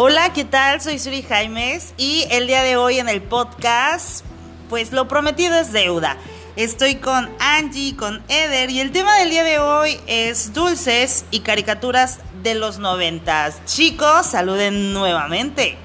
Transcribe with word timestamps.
Hola, 0.00 0.32
¿qué 0.32 0.44
tal? 0.44 0.80
Soy 0.80 1.00
Suri 1.00 1.22
Jaimes 1.22 1.92
y 1.96 2.24
el 2.30 2.46
día 2.46 2.62
de 2.62 2.76
hoy 2.76 3.00
en 3.00 3.08
el 3.08 3.20
podcast, 3.20 4.24
pues 4.68 4.92
lo 4.92 5.08
prometido 5.08 5.58
es 5.58 5.72
deuda. 5.72 6.16
Estoy 6.54 6.94
con 6.94 7.28
Angie, 7.40 7.96
con 7.96 8.22
Eder 8.28 8.70
y 8.70 8.78
el 8.78 8.92
tema 8.92 9.18
del 9.18 9.30
día 9.30 9.42
de 9.42 9.58
hoy 9.58 9.98
es 10.06 10.54
dulces 10.54 11.24
y 11.32 11.40
caricaturas 11.40 12.20
de 12.44 12.54
los 12.54 12.78
noventas. 12.78 13.60
Chicos, 13.64 14.26
saluden 14.26 14.92
nuevamente. 14.92 15.76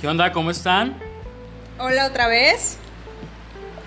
¿Qué 0.00 0.08
onda? 0.08 0.32
¿Cómo 0.32 0.50
están? 0.50 0.98
Hola 1.78 2.08
otra 2.08 2.26
vez. 2.26 2.78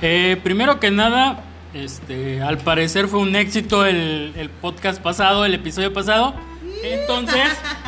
Eh, 0.01 0.39
primero 0.41 0.79
que 0.79 0.89
nada, 0.89 1.43
este, 1.73 2.41
al 2.41 2.59
parecer 2.59 3.09
fue 3.09 3.19
un 3.19 3.35
éxito 3.35 3.85
el, 3.85 4.31
el 4.37 4.49
podcast 4.49 5.01
pasado, 5.01 5.43
el 5.43 5.53
episodio 5.53 5.91
pasado. 5.91 6.33
Entonces, 6.81 7.43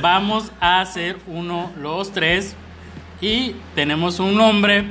vamos 0.00 0.52
a 0.60 0.80
hacer 0.80 1.18
uno, 1.26 1.70
los 1.80 2.12
tres. 2.12 2.54
Y 3.20 3.54
tenemos 3.74 4.20
un 4.20 4.36
nombre. 4.36 4.84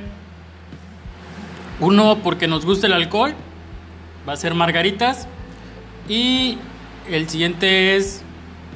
Uno 1.80 2.20
porque 2.24 2.48
nos 2.48 2.66
gusta 2.66 2.88
el 2.88 2.94
alcohol. 2.94 3.34
Va 4.28 4.34
a 4.34 4.38
ser 4.38 4.54
margaritas. 4.54 5.28
Y 6.08 6.58
el 7.10 7.30
siguiente 7.30 7.96
es 7.96 8.24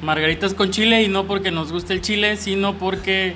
margaritas 0.02 0.54
con 0.54 0.70
chile. 0.70 1.02
Y 1.02 1.08
no 1.08 1.26
porque 1.26 1.50
nos 1.50 1.72
guste 1.72 1.94
el 1.94 2.00
chile, 2.00 2.36
sino 2.36 2.74
porque 2.74 3.34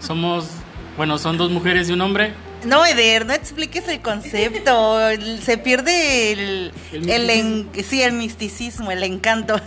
somos, 0.00 0.50
bueno, 0.96 1.18
son 1.18 1.36
dos 1.36 1.50
mujeres 1.50 1.88
y 1.88 1.92
un 1.92 2.00
hombre. 2.00 2.32
No, 2.64 2.84
Eder, 2.86 3.26
no 3.26 3.32
expliques 3.32 3.86
el 3.88 4.00
concepto. 4.00 5.00
Se 5.44 5.58
pierde 5.58 6.32
el, 6.32 6.72
El 6.92 7.10
el, 7.10 7.30
en- 7.30 7.70
sí, 7.88 8.02
el 8.02 8.12
misticismo, 8.12 8.90
el 8.90 9.02
encanto. 9.02 9.60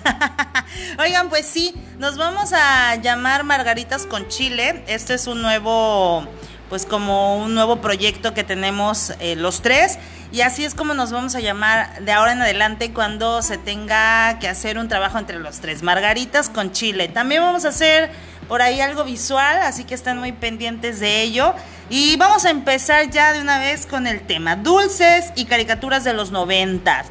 Oigan, 0.99 1.29
pues 1.29 1.45
sí, 1.45 1.75
nos 1.99 2.17
vamos 2.17 2.51
a 2.53 2.95
llamar 2.95 3.43
Margaritas 3.43 4.05
con 4.05 4.27
Chile. 4.29 4.83
Este 4.87 5.13
es 5.15 5.27
un 5.27 5.41
nuevo, 5.41 6.25
pues 6.69 6.85
como 6.85 7.37
un 7.37 7.53
nuevo 7.53 7.81
proyecto 7.81 8.33
que 8.33 8.43
tenemos 8.43 9.13
eh, 9.19 9.35
los 9.35 9.61
tres. 9.61 9.97
Y 10.31 10.41
así 10.41 10.65
es 10.65 10.73
como 10.73 10.93
nos 10.93 11.11
vamos 11.11 11.35
a 11.35 11.39
llamar 11.39 12.01
de 12.01 12.11
ahora 12.11 12.31
en 12.33 12.41
adelante 12.41 12.91
cuando 12.91 13.41
se 13.41 13.57
tenga 13.57 14.37
que 14.39 14.47
hacer 14.47 14.77
un 14.77 14.87
trabajo 14.87 15.17
entre 15.17 15.39
los 15.39 15.59
tres. 15.59 15.83
Margaritas 15.83 16.49
con 16.49 16.71
Chile. 16.71 17.07
También 17.07 17.41
vamos 17.41 17.63
a 17.65 17.69
hacer 17.69 18.09
por 18.47 18.61
ahí 18.61 18.81
algo 18.81 19.03
visual, 19.03 19.59
así 19.61 19.83
que 19.85 19.93
están 19.95 20.17
muy 20.17 20.31
pendientes 20.31 20.99
de 20.99 21.21
ello. 21.21 21.53
Y 21.89 22.15
vamos 22.17 22.45
a 22.45 22.49
empezar 22.49 23.11
ya 23.11 23.31
de 23.31 23.41
una 23.41 23.59
vez 23.59 23.85
con 23.85 24.07
el 24.07 24.21
tema, 24.21 24.55
dulces 24.55 25.31
y 25.35 25.45
caricaturas 25.45 26.03
de 26.03 26.13
los 26.13 26.31
noventas. 26.31 27.07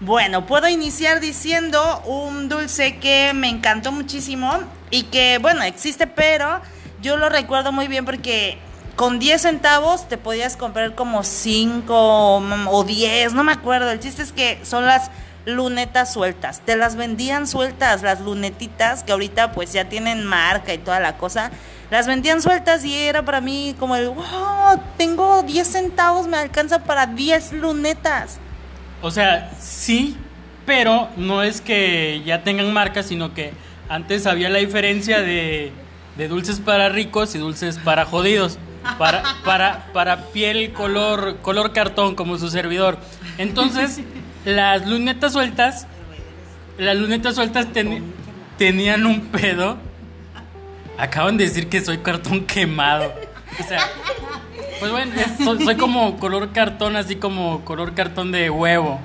Bueno, 0.00 0.44
puedo 0.44 0.68
iniciar 0.68 1.20
diciendo 1.20 2.02
un 2.04 2.50
dulce 2.50 2.98
que 2.98 3.32
me 3.34 3.48
encantó 3.48 3.90
muchísimo 3.90 4.52
y 4.90 5.04
que, 5.04 5.38
bueno, 5.38 5.62
existe, 5.62 6.06
pero 6.06 6.60
yo 7.00 7.16
lo 7.16 7.30
recuerdo 7.30 7.72
muy 7.72 7.88
bien 7.88 8.04
porque 8.04 8.58
con 8.96 9.18
10 9.18 9.40
centavos 9.40 10.08
te 10.08 10.18
podías 10.18 10.58
comprar 10.58 10.94
como 10.94 11.22
5 11.24 12.36
o 12.68 12.84
10, 12.84 13.32
no 13.32 13.44
me 13.44 13.52
acuerdo. 13.52 13.90
El 13.90 13.98
chiste 13.98 14.22
es 14.22 14.32
que 14.32 14.60
son 14.62 14.84
las 14.84 15.10
lunetas 15.46 16.12
sueltas. 16.12 16.60
Te 16.60 16.76
las 16.76 16.96
vendían 16.96 17.46
sueltas, 17.46 18.02
las 18.02 18.20
lunetitas, 18.20 19.04
que 19.04 19.12
ahorita 19.12 19.52
pues 19.52 19.72
ya 19.72 19.86
tienen 19.86 20.22
marca 20.24 20.74
y 20.74 20.78
toda 20.78 21.00
la 21.00 21.16
cosa. 21.16 21.50
Las 21.90 22.06
vendían 22.06 22.42
sueltas 22.42 22.84
y 22.84 22.94
era 22.94 23.24
para 23.24 23.40
mí 23.40 23.74
como 23.78 23.96
el, 23.96 24.08
wow, 24.10 24.80
tengo 24.98 25.42
10 25.42 25.66
centavos, 25.66 26.26
me 26.26 26.36
alcanza 26.36 26.84
para 26.84 27.06
10 27.06 27.52
lunetas. 27.54 28.38
O 29.00 29.10
sea, 29.10 29.50
sí, 29.58 30.16
pero 30.66 31.08
no 31.16 31.42
es 31.42 31.60
que 31.60 32.22
ya 32.26 32.42
tengan 32.42 32.72
marca, 32.72 33.02
sino 33.02 33.32
que 33.32 33.52
antes 33.88 34.26
había 34.26 34.50
la 34.50 34.58
diferencia 34.58 35.20
de, 35.20 35.72
de 36.18 36.28
dulces 36.28 36.60
para 36.60 36.90
ricos 36.90 37.34
y 37.34 37.38
dulces 37.38 37.78
para 37.78 38.04
jodidos. 38.04 38.58
Para, 38.98 39.22
para, 39.44 39.86
para 39.92 40.26
piel 40.28 40.72
color, 40.72 41.38
color 41.42 41.72
cartón, 41.72 42.14
como 42.14 42.38
su 42.38 42.48
servidor. 42.48 42.98
Entonces, 43.36 44.00
las 44.44 44.86
lunetas 44.86 45.32
sueltas, 45.32 45.86
las 46.78 46.96
lunetas 46.96 47.34
sueltas 47.34 47.66
tenían 48.56 49.04
un 49.04 49.26
pedo. 49.26 49.78
Acaban 50.98 51.36
de 51.36 51.44
decir 51.44 51.68
que 51.68 51.80
soy 51.80 51.98
cartón 51.98 52.44
quemado. 52.44 53.12
O 53.58 53.62
sea, 53.62 53.80
pues 54.80 54.90
bueno, 54.90 55.12
es- 55.16 55.44
soy, 55.44 55.64
soy 55.64 55.76
como 55.76 56.18
color 56.18 56.52
cartón, 56.52 56.96
así 56.96 57.16
como 57.16 57.64
color 57.64 57.94
cartón 57.94 58.32
de 58.32 58.50
huevo. 58.50 59.00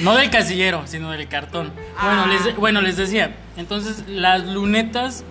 No 0.00 0.14
del 0.14 0.30
casillero, 0.30 0.82
sino 0.86 1.10
del 1.10 1.26
cartón. 1.28 1.72
Bueno, 2.02 2.26
les, 2.28 2.56
bueno, 2.56 2.80
les 2.80 2.96
decía, 2.96 3.34
entonces 3.56 4.04
las 4.06 4.46
lunetas 4.46 5.24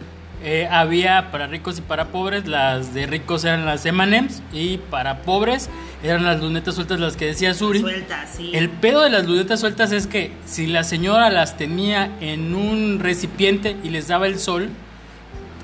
eh, 0.44 0.68
había 0.70 1.32
para 1.32 1.48
ricos 1.48 1.78
y 1.80 1.82
para 1.82 2.10
pobres. 2.10 2.46
Las 2.48 2.94
de 2.94 3.08
ricos 3.08 3.46
eran 3.46 3.66
las 3.66 3.86
M&M's 3.86 4.42
y 4.52 4.78
para 4.78 5.22
pobres 5.22 5.70
eran 6.04 6.26
las 6.26 6.42
lunetas 6.42 6.76
sueltas, 6.76 7.00
las 7.00 7.16
que 7.16 7.26
decía 7.28 7.54
Suri. 7.54 7.80
Sueltas, 7.80 8.30
sí. 8.36 8.52
El 8.54 8.70
pedo 8.70 9.02
de 9.02 9.10
las 9.10 9.26
lunetas 9.26 9.62
sueltas 9.62 9.94
es 9.94 10.06
que 10.06 10.32
si 10.46 10.68
la 10.68 10.84
señora 10.84 11.30
las 11.30 11.56
tenía 11.56 12.12
en 12.20 12.54
un 12.54 13.00
recipiente 13.00 13.78
y 13.84 13.90
les 13.90 14.10
daba 14.10 14.28
el 14.28 14.38
sol, 14.38 14.70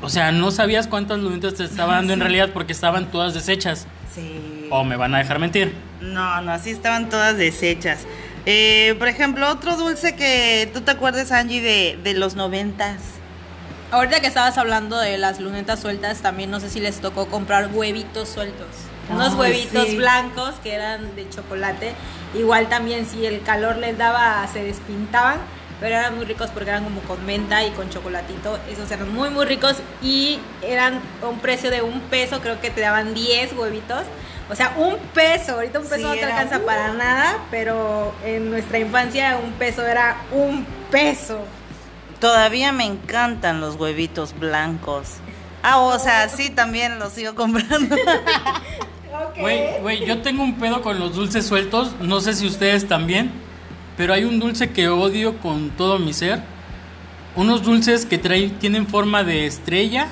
o 0.03 0.09
sea, 0.09 0.31
no 0.34 0.52
sabías 0.52 0.88
cuántas 0.88 1.19
lunetas 1.19 1.56
te 1.56 1.64
estaba 1.64 1.96
dando 1.96 2.12
en 2.14 2.19
realidad 2.19 2.50
porque 2.53 2.74
estaban 2.74 3.09
todas 3.09 3.34
deshechas. 3.34 3.88
Sí. 4.14 4.68
O 4.69 4.84
me 4.84 4.97
van 4.97 5.16
a 5.16 5.19
dejar 5.19 5.40
mentir. 5.40 5.74
No, 6.02 6.41
no, 6.41 6.52
así 6.52 6.72
estaban 6.72 7.09
todas 7.09 7.38
deshechas. 7.38 8.02
Eh, 8.46 8.96
por 9.00 9.08
ejemplo, 9.08 9.50
otro 9.50 9.78
dulce 9.78 10.16
que 10.16 10.69
tú 10.74 10.81
te 10.81 10.91
acuerdes, 10.91 11.31
Angie, 11.31 11.62
de, 11.62 11.97
de 12.03 12.14
los 12.14 12.36
noventas. 12.36 12.97
Ahorita 13.91 14.19
que 14.19 14.28
estabas 14.28 14.58
hablando 14.58 14.97
de 14.97 15.18
las 15.18 15.40
lunetas 15.40 15.80
sueltas, 15.80 16.20
también 16.22 16.52
no 16.52 16.59
sé 16.59 16.70
si 16.70 16.81
les 16.81 17.00
tocó 17.00 17.28
comprar 17.28 17.70
huevitos 17.72 18.28
sueltos. 18.28 18.68
Unos 19.09 19.34
Ay, 19.34 19.40
huevitos 19.40 19.88
sí. 19.88 19.96
blancos 19.96 20.56
que 20.64 20.74
eran 20.74 21.16
de 21.16 21.30
chocolate. 21.30 21.94
Igual 22.35 22.68
también 22.68 23.06
si 23.06 23.25
el 23.25 23.41
calor 23.44 23.78
les 23.78 23.97
daba, 23.97 24.46
se 24.52 24.64
despintaban. 24.64 25.38
Pero 25.84 25.98
eran 25.98 26.16
muy 26.16 26.24
ricos 26.24 26.50
porque 26.54 26.70
eran 26.70 26.86
como 26.86 27.02
con 27.02 27.26
menta 27.26 27.62
y 27.66 27.72
con 27.72 27.90
chocolatito. 27.90 28.58
Esos 28.72 28.90
eran 28.90 29.14
muy, 29.14 29.30
muy 29.30 29.44
ricos. 29.44 29.76
Y 30.02 30.40
eran 30.62 31.02
a 31.22 31.28
un 31.28 31.40
precio 31.40 31.70
de 31.70 31.82
un 31.82 32.00
peso. 32.00 32.40
Creo 32.40 32.62
que 32.62 32.70
te 32.70 32.80
daban 32.80 33.14
10 33.14 33.52
huevitos. 33.52 34.04
O 34.50 34.56
sea, 34.56 34.76
un 34.78 34.96
peso. 35.14 35.56
Ahorita 35.56 35.80
un 35.82 35.86
peso 35.88 35.98
Sí, 35.98 36.04
no 36.04 36.14
te 36.14 36.24
alcanza 36.24 36.60
para 36.60 36.94
nada. 36.94 37.38
Pero 37.52 38.16
en 38.24 38.50
nuestra 38.50 38.80
infancia 38.80 39.38
un 39.44 39.52
peso 39.54 39.86
era 39.86 40.16
un 40.32 40.66
peso. 40.90 41.40
Todavía 42.22 42.72
me 42.72 42.86
encantan 42.86 43.60
los 43.60 43.76
huevitos 43.76 44.40
blancos. 44.40 45.16
Ah, 45.64 45.80
o 45.80 46.00
sea, 46.00 46.30
sí, 46.30 46.50
también 46.50 46.98
los 46.98 47.12
sigo 47.12 47.36
comprando. 47.36 47.98
Güey, 49.40 49.80
güey, 49.82 50.06
yo 50.06 50.22
tengo 50.22 50.44
un 50.44 50.56
pedo 50.56 50.82
con 50.82 51.00
los 51.00 51.16
dulces 51.16 51.46
sueltos. 51.46 51.96
No 52.00 52.20
sé 52.20 52.34
si 52.34 52.48
ustedes 52.48 52.88
también. 52.88 53.43
Pero 53.98 54.14
hay 54.14 54.24
un 54.24 54.40
dulce 54.40 54.72
que 54.72 54.90
odio 54.90 55.38
con 55.40 55.70
todo 55.72 56.00
mi 56.00 56.14
ser. 56.14 56.40
Unos 57.36 57.64
dulces 57.64 58.06
que 58.06 58.18
traen, 58.18 58.52
tienen 58.59 58.88
forma 58.88 59.24
de 59.24 59.46
estrella. 59.46 60.08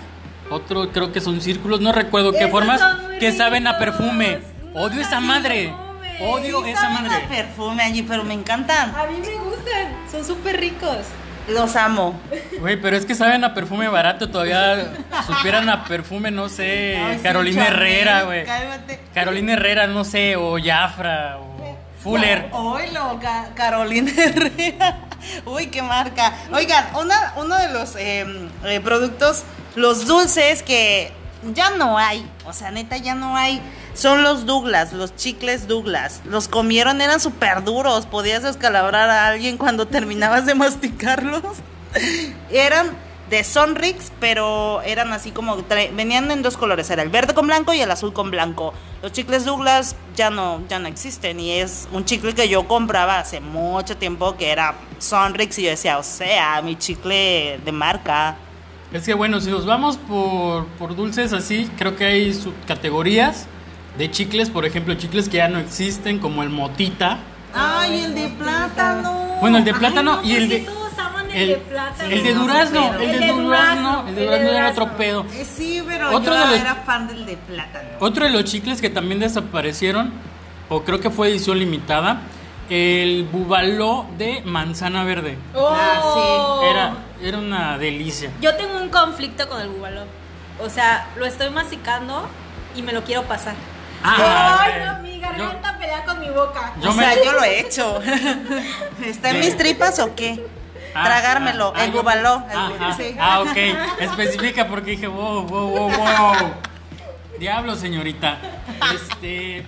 Otro 0.50 0.92
creo 0.92 1.12
que 1.12 1.22
son 1.22 1.42
círculos. 1.42 1.82
No 1.82 1.92
recuerdo 1.92 2.32
qué 2.34 2.48
formas. 2.48 2.82
Que 3.20 3.32
saben 3.32 3.68
a 3.68 3.78
perfume. 3.78 4.40
Odio 4.74 5.02
esa 5.02 5.20
madre. 5.20 5.74
perfume. 5.74 6.32
Odio 6.32 6.64
Sí 6.64 6.70
esa 6.72 6.82
saben 6.82 6.98
a 6.98 7.02
madre. 7.10 7.26
perfume, 7.30 7.84
Angie, 7.84 8.04
pero 8.08 8.24
me 8.24 8.34
encantan. 8.34 8.94
A 8.96 9.06
mí 9.08 9.18
me 9.20 9.36
gustan, 9.44 9.96
son 10.12 10.24
súper 10.26 10.60
ricos. 10.60 10.98
Los 11.50 11.76
amo. 11.76 12.20
Güey, 12.60 12.80
pero 12.80 12.96
es 12.96 13.06
que 13.06 13.16
saben 13.16 13.44
a 13.44 13.54
perfume 13.54 13.88
barato. 13.88 14.30
Todavía 14.30 14.94
supieran 15.26 15.70
a 15.70 15.86
perfume, 15.86 16.30
no 16.32 16.50
sé. 16.50 17.20
Carolina 17.24 17.68
Herrera, 17.68 18.24
güey. 18.24 18.46
Cálmate. 18.46 19.00
Carolina 19.14 19.54
Herrera, 19.54 19.88
no 19.88 20.04
sé. 20.04 20.36
O 20.36 20.58
Jafra. 20.64 21.40
O 21.40 21.51
Fuller. 22.04 22.50
Oilo, 22.52 23.20
Ca- 23.22 23.50
Carolina 23.56 24.12
Herrera. 24.18 24.98
Uy, 25.46 25.68
qué 25.68 25.82
marca. 25.82 26.34
Oigan, 26.54 26.88
uno 26.96 27.56
de 27.58 27.72
los 27.74 27.96
eh, 27.96 28.26
eh, 28.66 28.80
productos, 28.80 29.44
los 29.76 30.08
dulces 30.08 30.64
que 30.64 31.12
ya 31.54 31.72
no 31.72 31.98
hay, 31.98 32.28
o 32.46 32.54
sea, 32.54 32.72
neta, 32.72 32.98
ya 32.98 33.16
no 33.16 33.36
hay, 33.36 33.62
son 33.94 34.24
los 34.24 34.46
Douglas, 34.46 34.94
los 34.94 35.16
chicles 35.16 35.68
Douglas. 35.68 36.22
Los 36.26 36.48
comieron, 36.48 37.02
eran 37.02 37.20
súper 37.20 37.64
duros, 37.64 38.06
podías 38.08 38.44
descalabrar 38.44 39.10
a 39.10 39.28
alguien 39.28 39.58
cuando 39.58 39.88
terminabas 39.88 40.46
de 40.46 40.56
masticarlos. 40.56 41.44
eran 42.52 42.92
de 43.32 43.46
Sonrix, 43.46 44.12
pero 44.20 44.82
eran 44.82 45.14
así 45.14 45.32
como, 45.32 45.58
venían 45.94 46.30
en 46.32 46.42
dos 46.42 46.58
colores, 46.58 46.90
era 46.90 47.02
el 47.02 47.10
verde 47.10 47.34
con 47.34 47.48
blanco 47.48 47.74
y 47.74 47.80
el 47.80 47.90
azul 47.90 48.12
con 48.12 48.30
blanco. 48.30 48.74
Los 49.02 49.14
chicles 49.14 49.46
Douglas 49.46 49.96
ya 50.18 50.30
no, 50.30 50.62
ya 50.68 50.80
no 50.80 50.90
existen 50.90 51.40
y 51.40 51.52
es 51.52 51.88
un 51.94 52.04
chicle 52.04 52.36
que 52.36 52.50
yo 52.50 52.68
compraba 52.68 53.20
hace 53.20 53.40
mucho 53.40 53.96
tiempo 53.96 54.36
que 54.36 54.52
era 54.52 54.76
Sonrix 55.00 55.58
y 55.60 55.64
yo 55.64 55.70
decía, 55.70 55.98
o 55.98 56.04
sea, 56.04 56.62
mi 56.62 56.76
chicle 56.78 57.58
de 57.64 57.72
marca. 57.72 58.36
Es 58.92 59.06
que 59.06 59.14
bueno, 59.14 59.40
si 59.40 59.50
nos 59.50 59.66
vamos 59.66 59.96
por, 59.96 60.66
por 60.78 60.94
dulces 60.98 61.32
así, 61.32 61.72
creo 61.78 61.96
que 61.96 62.04
hay 62.04 62.34
subcategorías 62.34 63.48
de 63.98 64.12
chicles, 64.12 64.50
por 64.50 64.66
ejemplo, 64.66 64.94
chicles 64.96 65.30
que 65.30 65.38
ya 65.38 65.48
no 65.48 65.60
existen, 65.60 66.20
como 66.20 66.44
el 66.44 66.50
motita. 66.50 67.20
Ay, 67.54 68.02
el 68.02 68.14
de 68.14 68.28
plátano. 68.28 69.38
Bueno, 69.40 69.58
el 69.60 69.64
de 69.64 69.74
plátano 69.74 70.20
Ay, 70.22 70.28
no, 70.28 70.30
y 70.30 70.36
el 70.36 70.50
¿por 70.50 70.50
qué 70.50 70.66
de... 70.66 70.81
el, 71.34 71.48
de 71.50 71.56
plátano. 71.58 72.10
El 72.10 72.24
de 72.24 72.34
no, 72.34 72.42
durazno, 72.42 72.94
el 73.00 73.20
de 73.20 73.28
durazno, 73.28 74.06
el 74.08 74.16
de 74.16 74.26
durazno 74.26 74.50
era 74.50 74.70
otro 74.70 74.98
pedo. 74.98 75.26
Eh, 75.34 75.46
sí, 75.46 75.84
pero 75.88 76.16
Otro 76.16 76.34
yo 76.34 76.40
de 76.40 76.46
los- 76.52 76.60
era 76.62 76.76
fan 76.76 77.08
del 77.08 77.26
de 77.26 77.38
plátano. 77.38 77.90
Otro 78.00 78.26
de 78.26 78.32
los 78.32 78.44
chicles 78.46 78.82
que 78.82 78.90
también 78.90 79.20
desaparecieron, 79.20 80.12
o 80.70 80.84
creo 80.84 81.00
que 81.00 81.10
fue 81.10 81.30
edición 81.30 81.60
limitada, 81.60 82.22
el 82.70 83.28
bubaló 83.32 84.06
de 84.18 84.42
manzana 84.46 85.04
verde. 85.04 85.38
Oh. 85.54 86.62
Era, 86.64 86.94
era 87.22 87.38
una 87.38 87.78
delicia. 87.78 88.30
Yo 88.42 88.56
tengo 88.56 88.78
un 88.82 88.90
conflicto 88.90 89.48
con 89.50 89.62
el 89.62 89.68
bubalón. 89.70 90.08
O 90.64 90.70
sea, 90.70 91.08
lo 91.18 91.26
estoy 91.26 91.50
masticando 91.50 92.28
y 92.76 92.82
me 92.82 92.94
lo 92.94 93.04
quiero 93.04 93.24
pasar. 93.24 93.56
Ah, 94.04 94.58
Ay, 94.62 94.74
no, 94.86 95.00
mi 95.04 95.16
yo- 95.16 95.22
garganta 95.22 95.78
pelea 95.78 96.04
con 96.06 96.20
mi 96.22 96.30
boca. 96.30 96.74
Yo 96.82 96.90
o 96.92 96.94
me- 96.94 97.04
sea, 97.04 97.24
yo 97.24 97.34
lo 97.34 97.44
he 97.44 97.60
hecho. 97.60 98.00
¿Está 99.06 99.32
en 99.32 99.40
mis 99.42 99.58
tripas 99.58 100.00
o 100.00 100.16
qué? 100.16 100.44
Ah, 100.94 101.06
Tragármelo, 101.06 101.74
ah, 101.76 101.86
el 101.86 101.94
Ah, 101.96 102.72
ah, 102.80 102.94
sí. 102.98 103.16
ah, 103.20 103.42
ok. 103.42 103.58
Especifica 104.00 104.68
porque 104.68 104.92
dije, 104.92 105.08
wow, 105.08 105.44
wow, 105.44 105.70
wow, 105.70 105.90
wow. 105.90 106.54
Diablo, 107.40 107.76
señorita. 107.76 108.38
Este. 108.94 109.66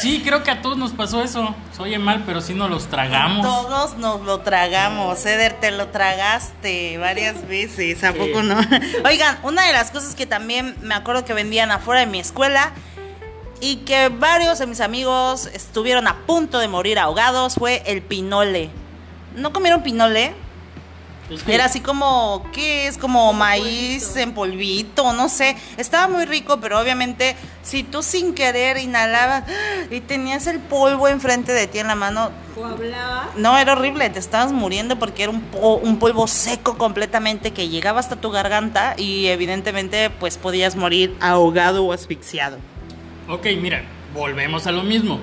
Sí, 0.00 0.20
creo 0.22 0.42
que 0.42 0.50
a 0.50 0.60
todos 0.60 0.76
nos 0.76 0.92
pasó 0.92 1.22
eso. 1.22 1.54
Se 1.72 1.82
oye 1.82 1.98
mal, 1.98 2.22
pero 2.26 2.40
sí 2.40 2.52
nos 2.54 2.68
los 2.68 2.86
tragamos. 2.88 3.46
Todos 3.46 3.96
nos 3.96 4.20
lo 4.20 4.40
tragamos, 4.40 5.24
Eder, 5.24 5.54
te 5.54 5.70
lo 5.70 5.88
tragaste 5.88 6.98
varias 6.98 7.48
veces, 7.48 8.04
¿a 8.04 8.12
poco 8.12 8.42
no? 8.42 8.56
Oigan, 9.04 9.38
una 9.42 9.66
de 9.66 9.72
las 9.72 9.90
cosas 9.90 10.14
que 10.14 10.26
también 10.26 10.76
me 10.82 10.94
acuerdo 10.94 11.24
que 11.24 11.32
vendían 11.32 11.70
afuera 11.70 12.00
de 12.00 12.06
mi 12.06 12.18
escuela 12.18 12.72
y 13.60 13.76
que 13.76 14.10
varios 14.10 14.58
de 14.58 14.66
mis 14.66 14.80
amigos 14.80 15.46
estuvieron 15.46 16.06
a 16.08 16.16
punto 16.26 16.58
de 16.58 16.68
morir 16.68 16.98
ahogados 16.98 17.54
fue 17.54 17.82
el 17.86 18.02
pinole. 18.02 18.68
¿No 19.34 19.52
comieron 19.52 19.82
pinole? 19.82 20.34
Es 21.30 21.42
que- 21.42 21.54
Era 21.54 21.64
así 21.64 21.80
como, 21.80 22.46
¿qué 22.52 22.86
es? 22.86 22.98
Como 22.98 23.32
maíz 23.32 24.14
en 24.16 24.32
polvito, 24.32 25.12
no 25.12 25.28
sé. 25.28 25.56
Estaba 25.76 26.06
muy 26.06 26.24
rico, 26.24 26.60
pero 26.60 26.78
obviamente 26.80 27.34
si 27.62 27.82
tú 27.82 28.02
sin 28.02 28.32
querer 28.32 28.76
inhalabas 28.78 29.42
y 29.90 30.00
tenías 30.00 30.46
el 30.46 30.60
polvo 30.60 31.08
enfrente 31.08 31.52
de 31.52 31.66
ti 31.66 31.80
en 31.80 31.88
la 31.88 31.96
mano, 31.96 32.30
O 32.56 32.64
hablaba. 32.64 33.28
no, 33.36 33.58
era 33.58 33.72
horrible, 33.72 34.08
te 34.10 34.20
estabas 34.20 34.52
muriendo 34.52 34.98
porque 35.00 35.24
era 35.24 35.32
un, 35.32 35.40
po- 35.40 35.80
un 35.82 35.98
polvo 35.98 36.28
seco 36.28 36.78
completamente 36.78 37.50
que 37.52 37.68
llegaba 37.68 37.98
hasta 37.98 38.14
tu 38.16 38.30
garganta 38.30 38.94
y 38.96 39.26
evidentemente 39.26 40.10
pues 40.10 40.38
podías 40.38 40.76
morir 40.76 41.16
ahogado 41.20 41.84
o 41.84 41.92
asfixiado. 41.92 42.58
Ok, 43.28 43.46
mira, 43.60 43.82
volvemos 44.14 44.68
a 44.68 44.70
lo 44.72 44.84
mismo. 44.84 45.18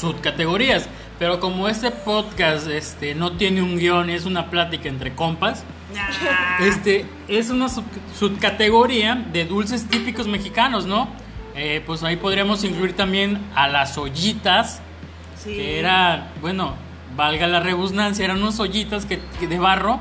Subcategorías. 0.00 0.86
Pero 1.22 1.38
como 1.38 1.68
este 1.68 1.92
podcast 1.92 2.66
este, 2.66 3.14
no 3.14 3.30
tiene 3.36 3.62
un 3.62 3.78
guion, 3.78 4.10
es 4.10 4.24
una 4.24 4.50
plática 4.50 4.88
entre 4.88 5.14
compas, 5.14 5.62
este, 6.60 7.06
es 7.28 7.48
una 7.48 7.68
sub- 7.68 7.84
subcategoría 8.18 9.14
de 9.32 9.44
dulces 9.44 9.86
típicos 9.88 10.26
mexicanos, 10.26 10.84
¿no? 10.84 11.08
Eh, 11.54 11.80
pues 11.86 12.02
ahí 12.02 12.16
podríamos 12.16 12.64
incluir 12.64 12.96
también 12.96 13.38
a 13.54 13.68
las 13.68 13.96
ollitas, 13.98 14.80
Sí. 15.36 15.54
que 15.54 15.78
era, 15.78 16.32
bueno, 16.40 16.74
valga 17.14 17.46
la 17.46 17.60
rebusnancia, 17.60 18.24
eran 18.24 18.42
unas 18.42 18.58
ollitas 18.58 19.06
que, 19.06 19.20
que 19.38 19.46
de 19.46 19.60
barro 19.60 20.00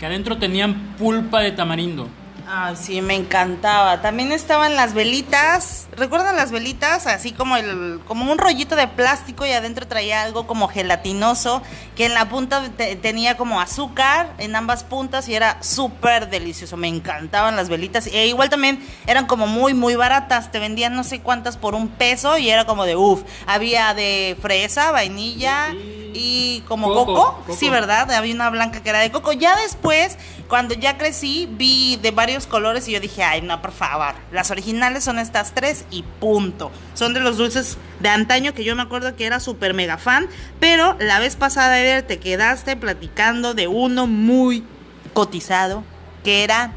que 0.00 0.06
adentro 0.06 0.38
tenían 0.38 0.74
pulpa 0.98 1.38
de 1.38 1.52
tamarindo. 1.52 2.08
Ay, 2.50 2.76
sí, 2.76 3.02
me 3.02 3.14
encantaba. 3.14 4.00
También 4.00 4.32
estaban 4.32 4.74
las 4.74 4.94
velitas. 4.94 5.86
¿Recuerdan 5.92 6.34
las 6.34 6.50
velitas? 6.50 7.06
Así 7.06 7.32
como 7.32 7.58
el 7.58 8.00
como 8.08 8.32
un 8.32 8.38
rollito 8.38 8.74
de 8.74 8.88
plástico 8.88 9.44
y 9.44 9.50
adentro 9.52 9.86
traía 9.86 10.22
algo 10.22 10.46
como 10.46 10.66
gelatinoso 10.68 11.60
que 11.94 12.06
en 12.06 12.14
la 12.14 12.30
punta 12.30 12.62
te- 12.74 12.96
tenía 12.96 13.36
como 13.36 13.60
azúcar 13.60 14.32
en 14.38 14.56
ambas 14.56 14.82
puntas 14.82 15.28
y 15.28 15.34
era 15.34 15.62
súper 15.62 16.30
delicioso. 16.30 16.78
Me 16.78 16.88
encantaban 16.88 17.54
las 17.54 17.68
velitas. 17.68 18.06
E 18.06 18.28
igual 18.28 18.48
también 18.48 18.82
eran 19.06 19.26
como 19.26 19.46
muy 19.46 19.74
muy 19.74 19.94
baratas. 19.96 20.50
Te 20.50 20.58
vendían 20.58 20.94
no 20.96 21.04
sé 21.04 21.20
cuántas 21.20 21.58
por 21.58 21.74
un 21.74 21.88
peso 21.88 22.38
y 22.38 22.48
era 22.48 22.64
como 22.64 22.86
de 22.86 22.96
uff. 22.96 23.24
Había 23.46 23.92
de 23.92 24.38
fresa, 24.40 24.90
vainilla 24.90 25.74
y 26.14 26.62
como 26.68 26.88
Coco, 26.88 27.14
coco. 27.14 27.36
coco. 27.46 27.56
Sí, 27.58 27.68
¿verdad? 27.70 28.10
Había 28.12 28.34
una 28.34 28.50
blanca 28.50 28.82
que 28.82 28.90
era 28.90 29.00
de 29.00 29.10
coco. 29.10 29.32
Ya 29.32 29.56
después, 29.56 30.16
cuando 30.48 30.74
ya 30.74 30.98
crecí, 30.98 31.48
vi 31.50 31.96
de 31.96 32.10
varios 32.10 32.46
colores 32.46 32.88
y 32.88 32.92
yo 32.92 33.00
dije, 33.00 33.22
ay, 33.22 33.42
no, 33.42 33.60
por 33.62 33.72
favor. 33.72 34.14
Las 34.32 34.50
originales 34.50 35.04
son 35.04 35.18
estas 35.18 35.54
tres 35.54 35.84
y 35.90 36.02
punto. 36.20 36.70
Son 36.94 37.14
de 37.14 37.20
los 37.20 37.36
dulces 37.36 37.78
de 38.00 38.08
antaño 38.08 38.54
que 38.54 38.64
yo 38.64 38.74
me 38.76 38.82
acuerdo 38.82 39.16
que 39.16 39.26
era 39.26 39.40
súper 39.40 39.74
mega 39.74 39.98
fan. 39.98 40.28
Pero 40.60 40.96
la 40.98 41.18
vez 41.18 41.36
pasada, 41.36 41.80
Eder, 41.80 42.02
te 42.02 42.18
quedaste 42.18 42.76
platicando 42.76 43.54
de 43.54 43.68
uno 43.68 44.06
muy 44.06 44.64
cotizado, 45.12 45.84
que 46.24 46.44
era 46.44 46.72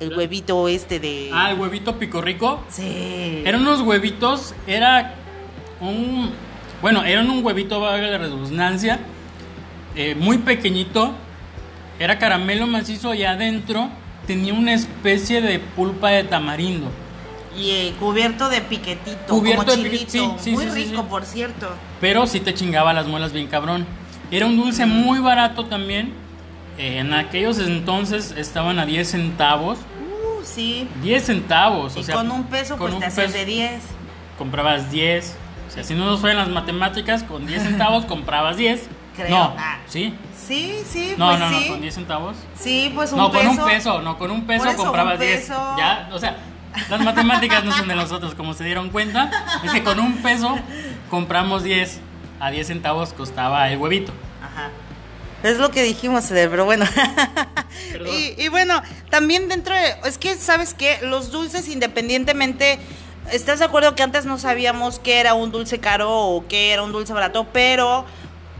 el 0.00 0.16
huevito 0.16 0.66
este 0.68 0.98
de... 0.98 1.30
Ah, 1.32 1.50
el 1.50 1.60
huevito 1.60 1.98
pico 1.98 2.20
rico. 2.22 2.62
Sí. 2.70 3.42
Eran 3.44 3.60
unos 3.62 3.82
huevitos, 3.82 4.54
era 4.66 5.14
un... 5.80 6.32
Bueno, 6.82 7.04
eran 7.04 7.30
un 7.30 7.44
huevito, 7.44 7.80
valga 7.80 8.06
la 8.06 8.18
redundancia, 8.18 9.00
eh, 9.96 10.14
muy 10.14 10.38
pequeñito, 10.38 11.12
era 11.98 12.18
caramelo 12.18 12.66
macizo 12.66 13.12
y 13.12 13.24
adentro 13.24 13.90
tenía 14.26 14.54
una 14.54 14.72
especie 14.72 15.42
de 15.42 15.58
pulpa 15.58 16.10
de 16.10 16.24
tamarindo. 16.24 16.90
Y 17.58 17.70
eh, 17.70 17.94
cubierto 17.98 18.48
de 18.48 18.60
piquetito, 18.60 19.26
Cubierto 19.26 19.64
como 19.64 19.76
de 19.76 19.90
chilito. 19.90 20.10
sí, 20.10 20.30
sí, 20.38 20.50
muy 20.52 20.66
sí, 20.66 20.84
rico, 20.86 21.04
por 21.04 21.24
cierto. 21.24 21.68
Pero 22.00 22.26
sí 22.26 22.40
te 22.40 22.54
chingaba 22.54 22.92
las 22.92 23.06
muelas 23.06 23.32
bien 23.32 23.48
cabrón. 23.48 23.86
Era 24.30 24.46
un 24.46 24.56
dulce 24.56 24.86
muy 24.86 25.18
barato 25.18 25.66
también. 25.66 26.12
Eh, 26.78 26.98
en 26.98 27.12
aquellos 27.12 27.58
entonces 27.58 28.32
estaban 28.36 28.78
a 28.78 28.86
10 28.86 29.10
centavos. 29.10 29.78
Uh, 29.78 30.44
sí. 30.44 30.88
10 31.02 31.24
centavos. 31.24 31.96
Y 31.96 32.00
o 32.00 32.02
sea, 32.04 32.14
con 32.14 32.30
un 32.30 32.44
peso, 32.44 32.78
con 32.78 32.86
pues 32.86 32.94
un 32.94 33.00
te 33.00 33.06
hacías 33.06 33.32
de 33.32 33.44
10. 33.44 33.82
comprabas 34.38 34.90
10. 34.90 35.36
Si 35.84 35.94
no 35.94 36.04
nos 36.06 36.20
fueran 36.20 36.38
las 36.38 36.48
matemáticas, 36.48 37.22
con 37.22 37.46
10 37.46 37.62
centavos 37.62 38.04
comprabas 38.06 38.56
10. 38.56 38.82
Creo. 39.16 39.28
No, 39.30 39.54
Ah. 39.58 39.78
¿sí? 39.86 40.14
Sí, 40.46 40.78
sí, 40.88 41.14
No, 41.16 41.28
pues 41.28 41.38
no, 41.40 41.48
sí. 41.50 41.64
no, 41.66 41.72
con 41.72 41.80
10 41.80 41.94
centavos. 41.94 42.36
Sí, 42.58 42.90
pues 42.94 43.12
un 43.12 43.18
no, 43.18 43.30
peso. 43.30 43.48
con 43.48 43.58
un 43.58 43.64
peso, 43.66 44.02
no, 44.02 44.18
con 44.18 44.30
un 44.30 44.46
peso 44.46 44.64
eso, 44.68 44.76
comprabas 44.76 45.14
un 45.14 45.20
10. 45.20 45.40
peso. 45.40 45.74
Ya, 45.78 46.08
o 46.12 46.18
sea, 46.18 46.36
las 46.88 47.00
matemáticas 47.02 47.64
no 47.64 47.72
son 47.72 47.86
de 47.88 47.94
nosotros, 47.94 48.34
como 48.34 48.54
se 48.54 48.64
dieron 48.64 48.90
cuenta. 48.90 49.30
Es 49.62 49.70
que 49.72 49.82
con 49.84 50.00
un 50.00 50.16
peso 50.18 50.58
compramos 51.08 51.62
10. 51.62 52.00
A 52.40 52.50
10 52.50 52.66
centavos 52.66 53.12
costaba 53.12 53.68
el 53.70 53.78
huevito. 53.78 54.12
Ajá. 54.42 54.70
Es 55.42 55.58
lo 55.58 55.70
que 55.70 55.82
dijimos, 55.82 56.26
pero 56.28 56.64
bueno. 56.64 56.84
Y, 58.12 58.34
y 58.42 58.48
bueno, 58.48 58.82
también 59.10 59.48
dentro 59.48 59.74
de... 59.74 59.94
Es 60.04 60.18
que, 60.18 60.36
¿sabes 60.36 60.74
qué? 60.74 60.98
Los 61.02 61.30
dulces 61.30 61.68
independientemente... 61.68 62.78
¿Estás 63.32 63.60
de 63.60 63.64
acuerdo 63.64 63.94
que 63.94 64.02
antes 64.02 64.24
no 64.26 64.38
sabíamos 64.38 64.98
qué 64.98 65.20
era 65.20 65.34
un 65.34 65.52
dulce 65.52 65.78
caro 65.78 66.10
o 66.10 66.48
qué 66.48 66.72
era 66.72 66.82
un 66.82 66.90
dulce 66.90 67.12
barato? 67.12 67.46
Pero 67.52 68.04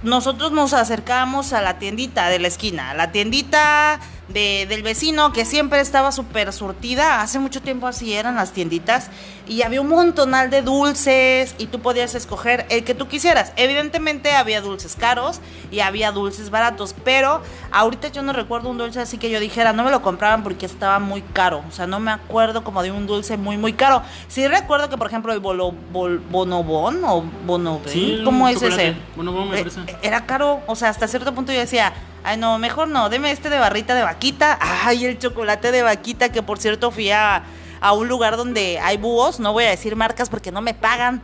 nosotros 0.04 0.52
nos 0.52 0.74
acercábamos 0.74 1.52
a 1.52 1.60
la 1.60 1.80
tiendita 1.80 2.28
de 2.28 2.38
la 2.38 2.46
esquina, 2.46 2.90
a 2.90 2.94
la 2.94 3.10
tiendita 3.10 3.98
de- 4.32 4.66
del 4.68 4.82
vecino 4.82 5.32
que 5.32 5.44
siempre 5.44 5.80
estaba 5.80 6.12
súper 6.12 6.52
surtida. 6.52 7.20
Hace 7.22 7.38
mucho 7.38 7.60
tiempo 7.62 7.86
así 7.86 8.12
eran 8.14 8.36
las 8.36 8.52
tienditas 8.52 9.10
y 9.48 9.62
había 9.62 9.80
un 9.80 9.88
montonal 9.88 10.50
de 10.50 10.62
dulces 10.62 11.54
y 11.58 11.66
tú 11.66 11.80
podías 11.80 12.14
escoger 12.14 12.66
el 12.68 12.84
que 12.84 12.94
tú 12.94 13.08
quisieras. 13.08 13.52
Evidentemente 13.56 14.32
había 14.32 14.60
dulces 14.60 14.94
caros 14.96 15.40
y 15.70 15.80
había 15.80 16.12
dulces 16.12 16.50
baratos, 16.50 16.94
pero 17.04 17.42
ahorita 17.72 18.08
yo 18.08 18.22
no 18.22 18.32
recuerdo 18.32 18.68
un 18.70 18.78
dulce 18.78 19.00
así 19.00 19.18
que 19.18 19.30
yo 19.30 19.40
dijera, 19.40 19.72
no 19.72 19.82
me 19.84 19.90
lo 19.90 20.02
compraban 20.02 20.42
porque 20.42 20.66
estaba 20.66 20.98
muy 20.98 21.22
caro. 21.22 21.62
O 21.68 21.72
sea, 21.72 21.86
no 21.86 21.98
me 22.00 22.10
acuerdo 22.10 22.62
como 22.64 22.82
de 22.82 22.90
un 22.92 23.06
dulce 23.06 23.36
muy, 23.36 23.56
muy 23.56 23.72
caro. 23.72 24.02
Sí 24.28 24.46
recuerdo 24.46 24.88
que, 24.88 24.96
por 24.96 25.06
ejemplo, 25.08 25.32
el 25.32 25.40
bolo, 25.40 25.72
bol- 25.92 26.20
bonobón 26.30 27.02
o 27.04 27.22
bonobé, 27.46 27.90
Sí, 27.90 28.20
¿cómo 28.24 28.46
es 28.48 28.62
ese? 28.62 28.94
Bonobón 29.16 29.50
me 29.50 29.58
parece. 29.58 29.80
eh, 29.86 29.96
era 30.02 30.26
caro, 30.26 30.60
o 30.66 30.76
sea, 30.76 30.88
hasta 30.90 31.08
cierto 31.08 31.34
punto 31.34 31.52
yo 31.52 31.58
decía, 31.58 31.92
ay 32.24 32.36
no, 32.36 32.58
mejor 32.58 32.88
no, 32.88 33.08
deme 33.08 33.30
este 33.30 33.50
de 33.50 33.58
barrita 33.58 33.94
de 33.94 34.02
vaquita, 34.02 34.58
ay 34.60 35.04
el 35.04 35.18
chocolate 35.18 35.72
de 35.72 35.82
vaquita, 35.82 36.30
que 36.30 36.42
por 36.42 36.58
cierto 36.58 36.90
fui 36.90 37.10
a, 37.10 37.42
a 37.80 37.92
un 37.92 38.08
lugar 38.08 38.36
donde 38.36 38.78
hay 38.80 38.96
búhos, 38.96 39.40
no 39.40 39.52
voy 39.52 39.64
a 39.64 39.70
decir 39.70 39.96
marcas 39.96 40.28
porque 40.28 40.52
no 40.52 40.60
me 40.60 40.74
pagan, 40.74 41.22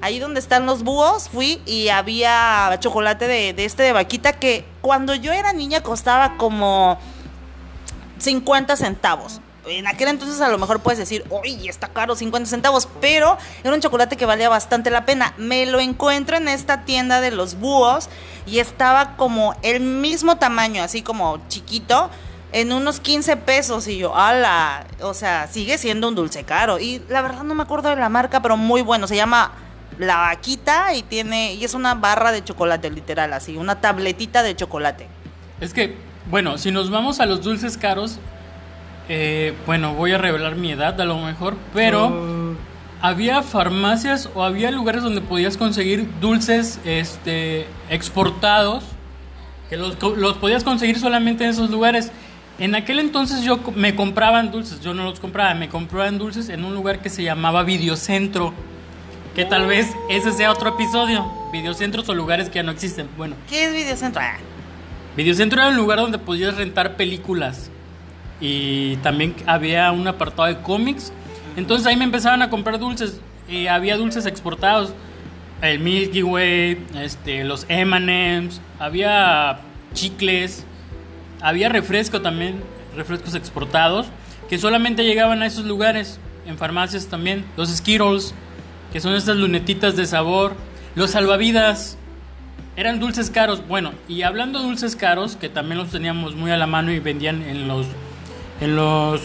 ahí 0.00 0.18
donde 0.18 0.40
están 0.40 0.66
los 0.66 0.82
búhos 0.82 1.28
fui 1.28 1.60
y 1.66 1.88
había 1.88 2.76
chocolate 2.80 3.26
de, 3.26 3.52
de 3.52 3.64
este 3.64 3.82
de 3.82 3.92
vaquita 3.92 4.32
que 4.34 4.64
cuando 4.80 5.14
yo 5.14 5.32
era 5.32 5.52
niña 5.52 5.82
costaba 5.82 6.36
como 6.36 6.98
50 8.18 8.76
centavos. 8.76 9.40
En 9.68 9.86
aquel 9.86 10.08
entonces 10.08 10.40
a 10.40 10.48
lo 10.48 10.58
mejor 10.58 10.80
puedes 10.80 10.98
decir, 10.98 11.24
uy, 11.30 11.68
está 11.68 11.88
caro, 11.88 12.16
50 12.16 12.48
centavos, 12.48 12.88
pero 13.00 13.36
era 13.62 13.74
un 13.74 13.80
chocolate 13.80 14.16
que 14.16 14.24
valía 14.24 14.48
bastante 14.48 14.90
la 14.90 15.04
pena. 15.04 15.34
Me 15.36 15.66
lo 15.66 15.78
encuentro 15.80 16.36
en 16.36 16.48
esta 16.48 16.84
tienda 16.84 17.20
de 17.20 17.30
los 17.30 17.56
búhos 17.56 18.08
y 18.46 18.60
estaba 18.60 19.16
como 19.16 19.54
el 19.62 19.80
mismo 19.80 20.38
tamaño, 20.38 20.82
así 20.82 21.02
como 21.02 21.38
chiquito, 21.48 22.10
en 22.52 22.72
unos 22.72 23.00
15 23.00 23.36
pesos. 23.36 23.86
Y 23.88 23.98
yo, 23.98 24.16
ala, 24.16 24.86
o 25.02 25.12
sea, 25.12 25.46
sigue 25.48 25.76
siendo 25.76 26.08
un 26.08 26.14
dulce 26.14 26.44
caro. 26.44 26.78
Y 26.78 27.02
la 27.08 27.20
verdad 27.20 27.42
no 27.42 27.54
me 27.54 27.62
acuerdo 27.62 27.90
de 27.90 27.96
la 27.96 28.08
marca, 28.08 28.40
pero 28.40 28.56
muy 28.56 28.80
bueno. 28.80 29.06
Se 29.06 29.16
llama 29.16 29.52
La 29.98 30.16
Vaquita 30.16 30.94
y 30.94 31.02
tiene, 31.02 31.54
y 31.54 31.64
es 31.64 31.74
una 31.74 31.94
barra 31.94 32.32
de 32.32 32.42
chocolate, 32.42 32.90
literal, 32.90 33.34
así, 33.34 33.56
una 33.58 33.80
tabletita 33.80 34.42
de 34.42 34.56
chocolate. 34.56 35.06
Es 35.60 35.74
que 35.74 35.96
Bueno, 36.30 36.58
si 36.58 36.70
nos 36.70 36.90
vamos 36.90 37.20
a 37.20 37.26
los 37.26 37.42
dulces 37.42 37.78
caros, 37.78 38.18
eh, 39.08 39.54
bueno, 39.66 39.94
voy 39.94 40.12
a 40.12 40.18
revelar 40.18 40.56
mi 40.56 40.72
edad 40.72 41.00
a 41.00 41.04
lo 41.04 41.18
mejor, 41.18 41.56
pero 41.72 42.56
había 43.00 43.42
farmacias 43.42 44.28
o 44.34 44.42
había 44.42 44.70
lugares 44.70 45.02
donde 45.02 45.20
podías 45.20 45.56
conseguir 45.56 46.08
dulces 46.20 46.80
este, 46.84 47.66
exportados, 47.90 48.84
que 49.70 49.76
los, 49.76 49.96
los 50.16 50.36
podías 50.38 50.64
conseguir 50.64 50.98
solamente 50.98 51.44
en 51.44 51.50
esos 51.50 51.70
lugares. 51.70 52.10
En 52.58 52.74
aquel 52.74 52.98
entonces 52.98 53.42
yo 53.42 53.60
me 53.76 53.94
compraban 53.94 54.50
dulces, 54.50 54.80
yo 54.80 54.92
no 54.92 55.04
los 55.04 55.20
compraba, 55.20 55.54
me 55.54 55.68
compraban 55.68 56.18
dulces 56.18 56.48
en 56.48 56.64
un 56.64 56.74
lugar 56.74 57.00
que 57.00 57.08
se 57.08 57.22
llamaba 57.22 57.62
Videocentro. 57.62 58.52
Que 59.36 59.44
tal 59.44 59.66
vez 59.66 59.86
ese 60.10 60.32
sea 60.32 60.50
otro 60.50 60.70
episodio. 60.70 61.30
Videocentros 61.52 62.08
o 62.08 62.14
lugares 62.14 62.48
que 62.48 62.56
ya 62.56 62.64
no 62.64 62.72
existen. 62.72 63.08
Bueno, 63.16 63.36
¿Qué 63.48 63.66
es 63.66 63.72
Videocentro? 63.72 64.20
Ah, 64.20 64.36
Videocentro 65.16 65.60
era 65.60 65.70
un 65.70 65.76
lugar 65.76 66.00
donde 66.00 66.18
podías 66.18 66.56
rentar 66.56 66.96
películas. 66.96 67.70
Y 68.40 68.96
también 68.96 69.34
había 69.46 69.90
un 69.92 70.06
apartado 70.06 70.48
de 70.48 70.58
cómics. 70.58 71.12
Entonces 71.56 71.86
ahí 71.86 71.96
me 71.96 72.04
empezaban 72.04 72.42
a 72.42 72.50
comprar 72.50 72.78
dulces. 72.78 73.20
Y 73.48 73.66
había 73.66 73.96
dulces 73.96 74.26
exportados. 74.26 74.92
El 75.62 75.80
Milky 75.80 76.22
Way, 76.22 76.86
este, 77.00 77.42
los 77.44 77.66
M&M's, 77.68 78.60
había 78.78 79.58
chicles, 79.92 80.64
había 81.40 81.68
refresco 81.68 82.22
también, 82.22 82.62
refrescos 82.94 83.34
exportados, 83.34 84.06
que 84.48 84.58
solamente 84.58 85.04
llegaban 85.04 85.42
a 85.42 85.46
esos 85.46 85.64
lugares, 85.64 86.20
en 86.46 86.58
farmacias 86.58 87.06
también. 87.08 87.44
Los 87.56 87.70
Skittles, 87.70 88.34
que 88.92 89.00
son 89.00 89.14
estas 89.14 89.36
lunetitas 89.36 89.96
de 89.96 90.06
sabor. 90.06 90.54
Los 90.94 91.10
salvavidas, 91.10 91.98
eran 92.76 93.00
dulces 93.00 93.30
caros. 93.30 93.66
Bueno, 93.66 93.92
y 94.08 94.22
hablando 94.22 94.60
de 94.60 94.66
dulces 94.66 94.94
caros, 94.94 95.34
que 95.34 95.48
también 95.48 95.78
los 95.78 95.90
teníamos 95.90 96.36
muy 96.36 96.52
a 96.52 96.56
la 96.56 96.68
mano 96.68 96.92
y 96.92 97.00
vendían 97.00 97.42
en 97.42 97.66
los 97.66 97.86
en 98.60 98.76
los 98.76 99.22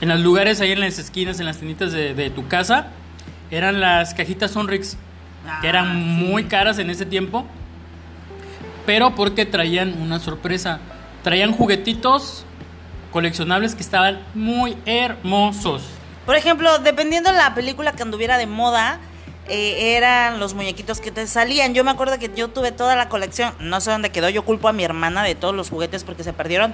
en 0.00 0.08
los 0.08 0.20
lugares 0.20 0.60
ahí 0.62 0.72
en 0.72 0.80
las 0.80 0.98
esquinas, 0.98 1.40
en 1.40 1.46
las 1.46 1.58
tienditas 1.58 1.92
de, 1.92 2.14
de 2.14 2.30
tu 2.30 2.48
casa, 2.48 2.86
eran 3.50 3.80
las 3.80 4.14
cajitas 4.14 4.52
Sonrix, 4.52 4.92
que 5.60 5.66
Ah, 5.66 5.68
eran 5.68 5.92
sí. 5.92 5.98
muy 6.00 6.44
caras 6.44 6.78
en 6.78 6.88
ese 6.90 7.04
tiempo. 7.04 7.46
Pero 8.86 9.14
porque 9.14 9.44
traían 9.46 10.00
una 10.00 10.18
sorpresa. 10.18 10.80
Traían 11.22 11.52
juguetitos 11.52 12.44
coleccionables 13.12 13.74
que 13.74 13.82
estaban 13.82 14.20
muy 14.34 14.76
hermosos. 14.86 15.82
Por 16.26 16.36
ejemplo, 16.36 16.78
dependiendo 16.78 17.30
de 17.30 17.36
la 17.38 17.54
película 17.54 17.92
que 17.92 18.02
anduviera 18.02 18.38
de 18.38 18.46
moda, 18.46 18.98
eh, 19.52 19.96
eran 19.96 20.38
los 20.38 20.54
muñequitos 20.54 21.00
que 21.00 21.10
te 21.10 21.26
salían. 21.26 21.74
Yo 21.74 21.82
me 21.82 21.90
acuerdo 21.90 22.20
que 22.20 22.30
yo 22.34 22.48
tuve 22.48 22.70
toda 22.70 22.94
la 22.94 23.08
colección, 23.08 23.52
no 23.58 23.80
sé 23.80 23.90
dónde 23.90 24.10
quedó, 24.10 24.28
yo 24.28 24.44
culpo 24.44 24.68
a 24.68 24.72
mi 24.72 24.84
hermana 24.84 25.24
de 25.24 25.34
todos 25.34 25.52
los 25.52 25.70
juguetes 25.70 26.04
porque 26.04 26.22
se 26.22 26.32
perdieron. 26.32 26.72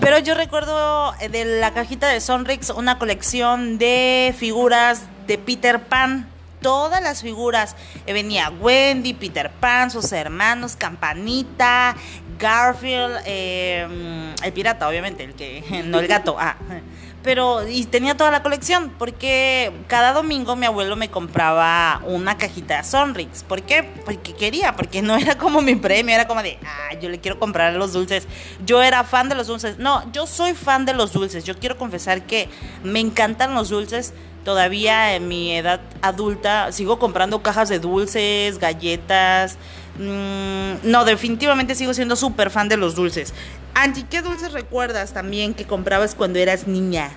Pero 0.00 0.18
yo 0.18 0.34
recuerdo 0.34 1.14
eh, 1.20 1.28
de 1.28 1.44
la 1.44 1.72
cajita 1.72 2.08
de 2.08 2.20
Sonrix 2.20 2.70
una 2.70 2.98
colección 2.98 3.78
de 3.78 4.34
figuras 4.36 5.02
de 5.28 5.38
Peter 5.38 5.80
Pan. 5.84 6.28
Todas 6.60 7.00
las 7.00 7.22
figuras. 7.22 7.76
Eh, 8.06 8.12
venía 8.12 8.50
Wendy, 8.50 9.14
Peter 9.14 9.48
Pan, 9.48 9.92
sus 9.92 10.10
hermanos, 10.10 10.74
Campanita, 10.74 11.94
Garfield, 12.38 13.20
eh, 13.26 14.34
el 14.42 14.52
pirata, 14.52 14.88
obviamente, 14.88 15.24
el 15.24 15.34
que, 15.34 15.82
no 15.86 15.98
el 15.98 16.06
gato. 16.06 16.36
Ah, 16.38 16.56
pero 17.22 17.68
y 17.68 17.84
tenía 17.84 18.16
toda 18.16 18.30
la 18.30 18.42
colección 18.42 18.92
porque 18.96 19.72
cada 19.88 20.12
domingo 20.12 20.54
mi 20.54 20.66
abuelo 20.66 20.94
me 20.96 21.10
compraba 21.10 22.00
una 22.06 22.38
cajita 22.38 22.78
de 22.78 22.84
Sonrix. 22.84 23.42
¿Por 23.42 23.62
qué? 23.62 23.82
Porque 24.04 24.34
quería, 24.34 24.76
porque 24.76 25.02
no 25.02 25.16
era 25.16 25.36
como 25.36 25.60
mi 25.60 25.74
premio, 25.74 26.14
era 26.14 26.28
como 26.28 26.42
de, 26.42 26.58
ah, 26.64 26.94
yo 27.00 27.08
le 27.08 27.18
quiero 27.18 27.38
comprar 27.38 27.74
los 27.74 27.92
dulces. 27.92 28.28
Yo 28.64 28.82
era 28.82 29.02
fan 29.04 29.28
de 29.28 29.34
los 29.34 29.48
dulces. 29.48 29.78
No, 29.78 30.10
yo 30.12 30.26
soy 30.26 30.54
fan 30.54 30.86
de 30.86 30.94
los 30.94 31.12
dulces. 31.12 31.44
Yo 31.44 31.58
quiero 31.58 31.76
confesar 31.76 32.22
que 32.22 32.48
me 32.84 33.00
encantan 33.00 33.54
los 33.54 33.68
dulces. 33.68 34.14
Todavía 34.44 35.14
en 35.14 35.28
mi 35.28 35.54
edad 35.54 35.80
adulta 36.00 36.72
sigo 36.72 36.98
comprando 36.98 37.42
cajas 37.42 37.68
de 37.68 37.80
dulces, 37.80 38.58
galletas. 38.58 39.58
Mm, 39.98 40.90
no, 40.90 41.04
definitivamente 41.04 41.74
sigo 41.74 41.92
siendo 41.92 42.16
súper 42.16 42.50
fan 42.50 42.68
de 42.68 42.76
los 42.76 42.94
dulces. 42.94 43.34
Angie, 43.74 44.06
¿qué 44.08 44.22
dulces 44.22 44.52
recuerdas 44.52 45.12
también 45.12 45.54
que 45.54 45.64
comprabas 45.64 46.14
cuando 46.14 46.38
eras 46.38 46.66
niña? 46.66 47.10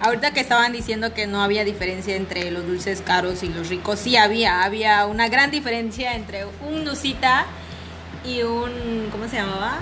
Ahorita 0.00 0.32
que 0.32 0.40
estaban 0.40 0.72
diciendo 0.72 1.14
que 1.14 1.26
no 1.26 1.42
había 1.42 1.64
diferencia 1.64 2.16
entre 2.16 2.50
los 2.50 2.66
dulces 2.66 3.00
caros 3.00 3.42
y 3.42 3.48
los 3.48 3.68
ricos, 3.68 3.98
sí 3.98 4.16
había, 4.16 4.62
había 4.62 5.06
una 5.06 5.28
gran 5.28 5.50
diferencia 5.50 6.14
entre 6.14 6.44
un 6.66 6.84
Nusita 6.84 7.46
y 8.24 8.42
un, 8.42 9.08
¿cómo 9.10 9.26
se 9.28 9.36
llamaba? 9.36 9.78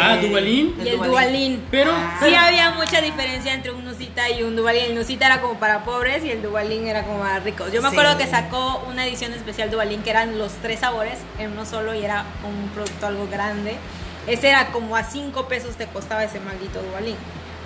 Ah, 0.00 0.16
Duvalín. 0.16 0.74
Y 0.84 0.88
el 0.88 0.98
Duvalín. 0.98 1.64
Pero, 1.70 1.92
Ah. 1.94 2.18
Sí 2.22 2.34
había 2.34 2.70
mucha 2.72 3.00
diferencia 3.00 3.54
entre 3.54 3.70
un 3.70 3.84
Nusita 3.84 4.28
y 4.30 4.42
un 4.42 4.54
Duvalín. 4.56 4.82
El 4.86 4.94
Nusita 4.94 5.26
era 5.26 5.40
como 5.40 5.54
para 5.58 5.84
pobres 5.84 6.24
y 6.24 6.30
el 6.30 6.42
Duvalín 6.42 6.86
era 6.86 7.04
como 7.04 7.20
para 7.20 7.38
ricos. 7.40 7.72
Yo 7.72 7.80
me 7.82 7.88
Sí. 7.90 7.94
acuerdo 7.96 8.18
que 8.18 8.26
sacó 8.26 8.84
una 8.88 9.06
edición 9.06 9.32
especial 9.32 9.70
Duvalín 9.70 10.02
que 10.02 10.10
eran 10.10 10.38
los 10.38 10.52
tres 10.62 10.80
sabores 10.80 11.18
en 11.38 11.52
uno 11.52 11.64
solo 11.64 11.94
y 11.94 12.04
era 12.04 12.24
un 12.44 12.68
producto 12.70 13.06
algo 13.06 13.26
grande. 13.30 13.76
Ese 14.26 14.50
era 14.50 14.66
como 14.72 14.94
a 14.96 15.04
cinco 15.04 15.48
pesos 15.48 15.76
te 15.76 15.86
costaba 15.86 16.22
ese 16.24 16.40
maldito 16.40 16.82
Duvalín. 16.82 17.16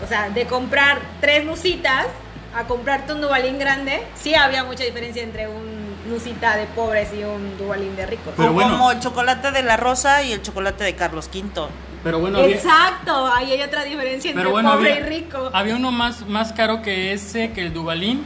O 0.04 0.06
sea, 0.06 0.28
de 0.30 0.46
comprar 0.46 1.00
tres 1.20 1.44
Nusitas 1.44 2.06
a 2.54 2.64
comprarte 2.64 3.14
un 3.14 3.20
Duvalín 3.22 3.58
grande, 3.58 4.02
sí 4.14 4.34
había 4.34 4.62
mucha 4.64 4.84
diferencia 4.84 5.22
entre 5.22 5.48
un 5.48 5.82
Nusita 6.08 6.56
de 6.56 6.66
pobres 6.66 7.08
y 7.14 7.24
un 7.24 7.56
Duvalín 7.58 7.96
de 7.96 8.06
ricos. 8.06 8.34
Pero 8.36 8.52
bueno. 8.52 8.72
como 8.72 8.92
el 8.92 9.00
chocolate 9.00 9.50
de 9.52 9.62
la 9.62 9.76
Rosa 9.76 10.22
y 10.22 10.32
el 10.32 10.42
chocolate 10.42 10.84
de 10.84 10.94
Carlos 10.94 11.28
V. 11.32 11.68
pero 12.02 12.18
bueno, 12.18 12.38
había- 12.38 12.56
Exacto, 12.56 13.26
ahí 13.32 13.52
hay 13.52 13.62
otra 13.62 13.84
diferencia 13.84 14.30
entre 14.30 14.42
Pero 14.42 14.52
bueno, 14.52 14.72
pobre 14.72 14.92
había, 14.92 15.06
y 15.06 15.08
rico. 15.20 15.50
había 15.52 15.76
uno 15.76 15.90
más, 15.92 16.26
más 16.26 16.52
caro 16.52 16.82
que 16.82 17.12
ese, 17.12 17.52
que 17.52 17.62
el 17.62 17.72
Dubalín, 17.72 18.22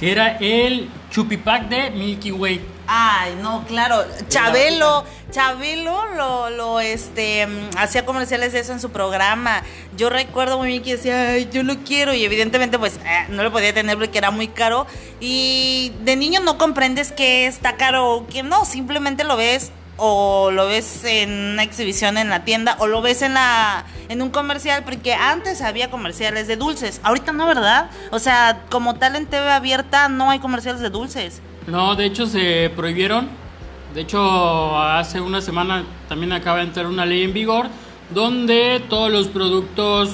que 0.00 0.12
era 0.12 0.36
el 0.38 0.88
Chupipac 1.10 1.68
de 1.68 1.90
Milky 1.90 2.30
Way. 2.32 2.60
Ay, 2.90 3.36
no, 3.42 3.64
claro. 3.66 4.02
Chabelo, 4.28 5.04
Chabelo 5.30 6.06
lo, 6.16 6.48
lo 6.48 6.80
este, 6.80 7.46
mm, 7.46 7.76
hacía 7.76 8.06
comerciales 8.06 8.52
de 8.54 8.60
eso 8.60 8.72
en 8.72 8.80
su 8.80 8.90
programa. 8.90 9.62
Yo 9.96 10.08
recuerdo 10.08 10.56
muy 10.56 10.68
bien 10.68 10.82
que 10.82 10.96
decía, 10.96 11.32
ay, 11.32 11.50
yo 11.52 11.62
lo 11.64 11.76
quiero. 11.84 12.14
Y 12.14 12.24
evidentemente, 12.24 12.78
pues, 12.78 12.96
eh, 13.04 13.26
no 13.28 13.42
lo 13.42 13.52
podía 13.52 13.74
tener 13.74 13.98
porque 13.98 14.16
era 14.16 14.30
muy 14.30 14.48
caro. 14.48 14.86
Y 15.20 15.92
de 16.04 16.16
niño 16.16 16.40
no 16.40 16.56
comprendes 16.56 17.12
que 17.12 17.46
está 17.46 17.76
caro 17.76 18.10
o 18.10 18.26
que 18.26 18.42
no, 18.42 18.64
simplemente 18.64 19.22
lo 19.24 19.36
ves 19.36 19.70
o 19.98 20.50
lo 20.50 20.66
ves 20.66 21.04
en 21.04 21.30
una 21.52 21.62
exhibición 21.62 22.16
en 22.16 22.30
la 22.30 22.44
tienda 22.44 22.76
o 22.78 22.86
lo 22.86 23.02
ves 23.02 23.20
en 23.22 23.34
la 23.34 23.84
en 24.08 24.22
un 24.22 24.30
comercial 24.30 24.84
porque 24.84 25.12
antes 25.12 25.60
había 25.60 25.90
comerciales 25.90 26.46
de 26.46 26.56
dulces 26.56 27.00
ahorita 27.02 27.32
no 27.32 27.46
verdad 27.46 27.90
o 28.10 28.18
sea 28.18 28.62
como 28.70 28.94
tal 28.94 29.16
en 29.16 29.26
TV 29.26 29.50
abierta 29.50 30.08
no 30.08 30.30
hay 30.30 30.38
comerciales 30.38 30.80
de 30.80 30.90
dulces 30.90 31.42
No, 31.66 31.94
de 31.96 32.06
hecho 32.06 32.26
se 32.26 32.70
prohibieron. 32.74 33.28
De 33.94 34.02
hecho, 34.02 34.78
hace 34.78 35.20
una 35.20 35.40
semana 35.40 35.84
también 36.08 36.32
acaba 36.32 36.58
de 36.58 36.64
entrar 36.64 36.86
una 36.86 37.04
ley 37.04 37.24
en 37.24 37.32
vigor 37.32 37.66
donde 38.14 38.82
todos 38.88 39.10
los 39.10 39.28
productos 39.28 40.10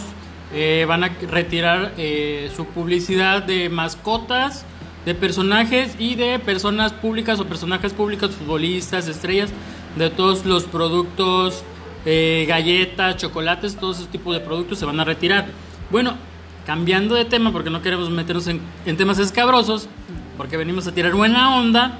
eh, 0.52 0.84
van 0.88 1.04
a 1.04 1.08
retirar 1.30 1.92
eh, 1.96 2.50
su 2.56 2.66
publicidad 2.66 3.42
de 3.42 3.68
mascotas, 3.68 4.64
de 5.04 5.14
personajes 5.14 5.96
y 5.98 6.14
de 6.14 6.38
personas 6.38 6.92
públicas 6.92 7.38
o 7.40 7.44
personajes 7.46 7.92
públicos, 7.92 8.32
futbolistas, 8.32 9.06
estrellas, 9.08 9.50
de 9.96 10.10
todos 10.10 10.44
los 10.44 10.64
productos, 10.64 11.62
eh, 12.06 12.44
galletas, 12.48 13.16
chocolates, 13.16 13.76
todos 13.76 13.98
esos 13.98 14.10
tipos 14.10 14.34
de 14.34 14.40
productos 14.40 14.78
se 14.78 14.86
van 14.86 14.98
a 15.00 15.04
retirar. 15.04 15.46
Bueno, 15.90 16.14
cambiando 16.66 17.14
de 17.14 17.24
tema, 17.24 17.52
porque 17.52 17.70
no 17.70 17.82
queremos 17.82 18.10
meternos 18.10 18.46
en, 18.46 18.60
en 18.86 18.96
temas 18.96 19.18
escabrosos, 19.18 19.88
porque 20.36 20.56
venimos 20.56 20.86
a 20.86 20.92
tirar 20.92 21.14
buena 21.14 21.56
onda. 21.56 21.98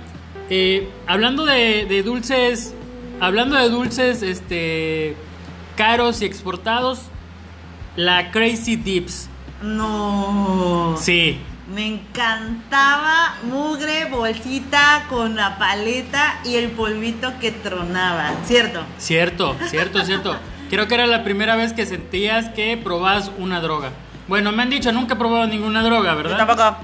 eh, 0.50 0.88
hablando 1.06 1.44
de, 1.44 1.86
de 1.86 2.02
dulces, 2.02 2.74
hablando 3.20 3.56
de 3.56 3.68
dulces, 3.68 4.22
este, 4.22 5.16
caros 5.76 6.22
y 6.22 6.24
exportados, 6.24 7.00
la 7.96 8.30
Crazy 8.30 8.76
Dips. 8.76 9.28
No. 9.62 10.96
Sí, 10.98 11.38
Me 11.66 11.86
encantaba 11.86 13.36
mugre, 13.44 14.04
bolsita 14.06 15.04
con 15.08 15.34
la 15.36 15.56
paleta 15.58 16.38
y 16.44 16.56
el 16.56 16.70
polvito 16.72 17.32
que 17.40 17.52
tronaba, 17.52 18.32
¿cierto? 18.44 18.82
cierto, 18.98 19.56
cierto, 19.68 20.04
cierto. 20.04 20.36
Creo 20.70 20.88
que 20.88 20.94
era 20.94 21.06
la 21.06 21.24
primera 21.24 21.56
vez 21.56 21.72
que 21.72 21.86
sentías 21.86 22.48
que 22.50 22.76
probabas 22.76 23.30
una 23.38 23.60
droga. 23.60 23.90
Bueno, 24.28 24.52
me 24.52 24.62
han 24.62 24.70
dicho, 24.70 24.92
nunca 24.92 25.14
he 25.14 25.16
probado 25.16 25.46
ninguna 25.46 25.82
droga, 25.82 26.12
Yo 26.12 26.16
¿verdad? 26.18 26.36
tampoco. 26.38 26.76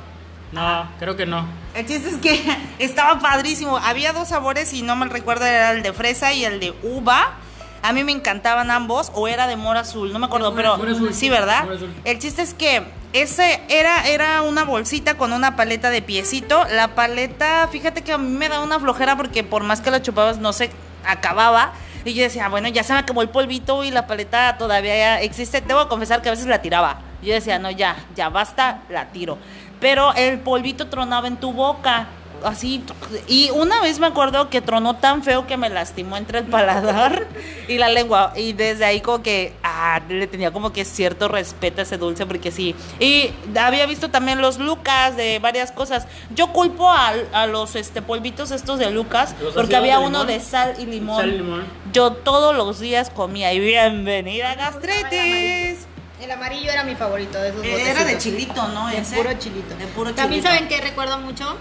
No, 0.53 0.89
creo 0.99 1.17
que 1.17 1.27
no. 1.27 1.45
El 1.75 1.87
chiste 1.87 2.09
es 2.09 2.17
que 2.17 2.41
estaba 2.79 3.19
padrísimo. 3.21 3.77
Había 3.79 4.13
dos 4.13 4.29
sabores 4.29 4.73
y 4.73 4.83
no 4.83 4.97
me 4.97 5.07
recuerdo, 5.07 5.45
era 5.45 5.73
el 5.73 5.83
de 5.83 5.93
fresa 5.93 6.33
y 6.33 6.45
el 6.45 6.59
de 6.61 6.75
uva. 6.83 7.35
A 7.83 7.93
mí 7.93 8.05
me 8.05 8.13
encantaban 8.13 8.71
ambos, 8.71 9.11
o 9.15 9.27
era 9.29 9.47
de 9.47 9.57
mora 9.57 9.81
azul, 9.81 10.13
no 10.13 10.19
me 10.19 10.27
acuerdo, 10.27 10.51
mora- 10.53 10.63
pero 10.63 10.77
mora 10.79 10.93
azul. 10.93 11.15
sí, 11.15 11.31
¿verdad? 11.31 11.65
Mora 11.65 11.77
azul. 11.77 11.91
El 12.05 12.19
chiste 12.19 12.43
es 12.43 12.53
que 12.53 12.83
ese 13.13 13.61
era, 13.69 14.07
era 14.09 14.43
una 14.43 14.65
bolsita 14.65 15.17
con 15.17 15.33
una 15.33 15.57
paleta 15.57 15.91
de 15.91 16.03
piecito. 16.03 16.65
La 16.71 16.95
paleta, 16.95 17.69
fíjate 17.71 18.03
que 18.03 18.13
a 18.13 18.19
mí 18.19 18.29
me 18.29 18.49
da 18.49 18.61
una 18.61 18.79
flojera 18.79 19.17
porque 19.17 19.43
por 19.43 19.65
más 19.65 19.81
que 19.81 19.91
la 19.91 20.03
chupabas 20.03 20.39
no 20.39 20.53
se 20.53 20.71
acababa. 21.05 21.73
Y 22.05 22.15
yo 22.15 22.23
decía, 22.23 22.49
bueno, 22.49 22.69
ya 22.69 22.83
se 22.83 22.93
me 22.93 23.01
acabó 23.01 23.23
el 23.23 23.29
polvito 23.29 23.85
y 23.85 23.91
la 23.91 24.07
paleta 24.07 24.57
todavía 24.59 25.21
existe. 25.21 25.61
Debo 25.61 25.89
confesar 25.89 26.23
que 26.23 26.29
a 26.29 26.33
veces 26.33 26.47
la 26.47 26.63
tiraba. 26.63 27.01
Yo 27.23 27.35
decía, 27.35 27.59
no, 27.59 27.71
ya, 27.71 27.97
ya 28.15 28.29
basta, 28.29 28.83
la 28.89 29.07
tiro. 29.07 29.39
Pero 29.81 30.15
el 30.15 30.39
polvito 30.39 30.89
tronaba 30.89 31.27
en 31.27 31.37
tu 31.37 31.53
boca 31.53 32.07
así. 32.45 32.83
Y 33.27 33.51
una 33.51 33.81
vez 33.81 33.99
me 33.99 34.07
acuerdo 34.07 34.51
que 34.51 34.61
tronó 34.61 34.97
tan 34.97 35.23
feo 35.23 35.47
que 35.47 35.57
me 35.57 35.69
lastimó 35.69 36.17
entre 36.17 36.41
el 36.41 36.45
paladar 36.47 37.27
y 37.69 37.79
la 37.79 37.89
lengua. 37.89 38.33
Y 38.37 38.53
desde 38.53 38.85
ahí 38.85 39.01
como 39.01 39.23
que 39.23 39.55
ah, 39.63 40.01
le 40.09 40.27
tenía 40.27 40.53
como 40.53 40.73
que 40.73 40.85
cierto 40.85 41.29
respeto 41.29 41.81
a 41.81 41.85
ese 41.85 41.99
dulce 41.99 42.27
porque 42.27 42.51
sí. 42.51 42.75
Y 42.99 43.31
había 43.59 43.87
visto 43.87 44.11
también 44.11 44.41
los 44.41 44.59
Lucas 44.59 45.17
de 45.17 45.39
varias 45.39 45.73
cosas. 45.73 46.07
Yo 46.35 46.49
culpo 46.53 46.91
a, 46.91 47.13
a 47.33 47.47
los 47.47 47.77
este 47.77 48.03
polvitos 48.03 48.51
estos 48.51 48.79
de 48.79 48.91
Lucas 48.91 49.35
¿Los 49.41 49.55
porque 49.55 49.77
había 49.77 49.99
de 49.99 50.07
uno 50.07 50.25
de 50.25 50.41
sal 50.41 50.75
y 50.79 50.87
limón. 50.87 51.17
Sal 51.21 51.29
y 51.29 51.39
limón. 51.39 51.65
Yo 51.93 52.13
todos 52.13 52.55
los 52.55 52.81
días 52.81 53.11
comía 53.11 53.53
y 53.53 53.61
bienvenida 53.61 54.55
gastritis. 54.55 55.87
El 56.21 56.31
amarillo 56.31 56.71
era 56.71 56.85
mi 56.85 56.95
favorito 56.95 57.41
de 57.41 57.49
esos 57.49 57.65
Era 57.65 58.05
de 58.05 58.19
chilito, 58.19 58.69
¿no? 58.69 58.89
De 58.89 58.99
Ese. 58.99 59.17
puro 59.17 59.33
chilito. 59.39 59.75
De 59.75 59.87
puro 59.87 60.15
También 60.15 60.43
chilito. 60.43 60.49
saben 60.49 60.69
que 60.69 60.81
recuerdo 60.87 61.19
mucho 61.19 61.57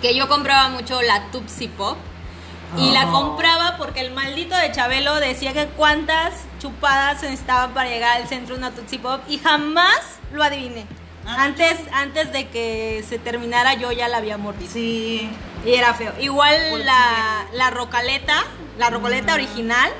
que 0.00 0.14
yo 0.16 0.28
compraba 0.28 0.68
mucho 0.68 1.00
la 1.02 1.30
Tupsi 1.30 1.68
Pop. 1.68 1.96
Y 2.78 2.92
la 2.92 3.06
Oh. 3.08 3.12
compraba 3.12 3.76
porque 3.78 3.98
el 4.00 4.12
maldito 4.12 4.54
de 4.56 4.70
Chabelo 4.70 5.16
decía 5.16 5.52
que 5.52 5.66
cuántas 5.66 6.44
chupadas 6.60 7.18
se 7.20 7.26
necesitaban 7.28 7.74
para 7.74 7.88
llegar 7.90 8.16
al 8.18 8.28
centro 8.28 8.54
de 8.54 8.60
una 8.60 8.70
Tutsi 8.70 8.98
Pop 8.98 9.20
y 9.28 9.38
jamás 9.38 10.18
lo 10.32 10.44
adiviné. 10.44 10.86
Ah. 11.26 11.42
Antes, 11.42 11.76
antes 11.92 12.32
de 12.32 12.46
que 12.48 13.04
se 13.08 13.18
terminara 13.18 13.74
yo 13.74 13.90
ya 13.90 14.06
la 14.06 14.18
había 14.18 14.38
mordido. 14.38 14.70
Sí. 14.72 15.28
Y 15.66 15.74
era 15.74 15.94
feo. 15.94 16.12
Igual 16.20 16.84
la, 16.86 17.44
la 17.54 17.70
rocaleta, 17.70 18.36
la 18.78 18.88
rocoleta 18.88 19.34
original, 19.34 19.90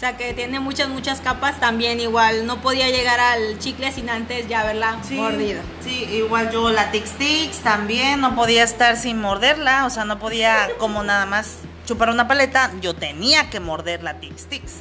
o 0.00 0.02
sea 0.02 0.16
que 0.16 0.32
tiene 0.32 0.60
muchas, 0.60 0.88
muchas 0.88 1.20
capas, 1.20 1.60
también 1.60 2.00
igual 2.00 2.46
no 2.46 2.62
podía 2.62 2.88
llegar 2.88 3.20
al 3.20 3.58
chicle 3.58 3.92
sin 3.92 4.08
antes 4.08 4.48
ya 4.48 4.62
haberla 4.62 4.96
Sí, 5.02 5.14
mordido. 5.14 5.60
Sí, 5.84 6.08
igual 6.10 6.50
yo 6.50 6.70
la 6.70 6.90
Tic 6.90 7.04
Tics 7.04 7.58
también 7.58 8.22
no 8.22 8.34
podía 8.34 8.62
estar 8.62 8.96
sin 8.96 9.20
morderla, 9.20 9.84
o 9.84 9.90
sea, 9.90 10.06
no 10.06 10.18
podía 10.18 10.70
como 10.78 11.02
nada 11.02 11.26
más 11.26 11.58
chupar 11.84 12.08
una 12.08 12.26
paleta, 12.26 12.70
yo 12.80 12.94
tenía 12.94 13.50
que 13.50 13.60
morder 13.60 14.02
la 14.02 14.14
Tic 14.14 14.34
Tics. 14.36 14.76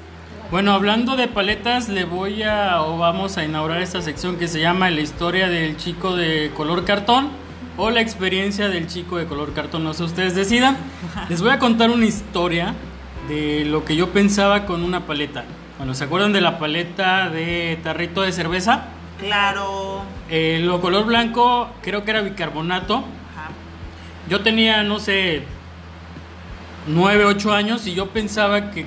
Bueno, 0.51 0.71
hablando 0.71 1.17
de 1.17 1.27
paletas, 1.27 1.89
le 1.89 2.05
voy 2.05 2.43
a 2.43 2.81
o 2.83 2.97
vamos 2.97 3.37
a 3.37 3.43
inaugurar 3.43 3.81
esta 3.81 4.01
sección 4.01 4.37
que 4.37 4.47
se 4.47 4.61
llama 4.61 4.89
la 4.89 5.01
historia 5.01 5.49
del 5.49 5.75
chico 5.75 6.15
de 6.15 6.53
color 6.55 6.85
cartón 6.85 7.29
o 7.75 7.89
la 7.89 7.99
experiencia 7.99 8.69
del 8.69 8.87
chico 8.87 9.17
de 9.17 9.25
color 9.25 9.53
cartón, 9.53 9.83
no 9.83 9.93
sé 9.93 10.03
ustedes 10.03 10.33
decidan. 10.33 10.77
Les 11.27 11.41
voy 11.41 11.51
a 11.51 11.59
contar 11.59 11.89
una 11.89 12.05
historia 12.05 12.73
de 13.29 13.63
lo 13.65 13.85
que 13.85 13.95
yo 13.95 14.09
pensaba 14.09 14.65
con 14.65 14.83
una 14.83 15.05
paleta. 15.05 15.45
Bueno, 15.77 15.93
¿se 15.93 16.03
acuerdan 16.03 16.33
de 16.33 16.41
la 16.41 16.59
paleta 16.59 17.29
de 17.29 17.79
tarrito 17.83 18.21
de 18.23 18.33
cerveza? 18.33 18.87
Claro. 19.19 20.01
Eh, 20.29 20.59
lo 20.63 20.81
color 20.81 21.05
blanco 21.05 21.69
creo 21.81 22.03
que 22.03 22.11
era 22.11 22.21
bicarbonato. 22.21 22.97
Ajá. 22.97 23.49
Yo 24.29 24.41
tenía, 24.41 24.83
no 24.83 24.99
sé, 24.99 25.43
9, 26.87 27.25
8 27.25 27.53
años 27.53 27.85
y 27.87 27.93
yo 27.93 28.07
pensaba 28.07 28.71
que 28.71 28.85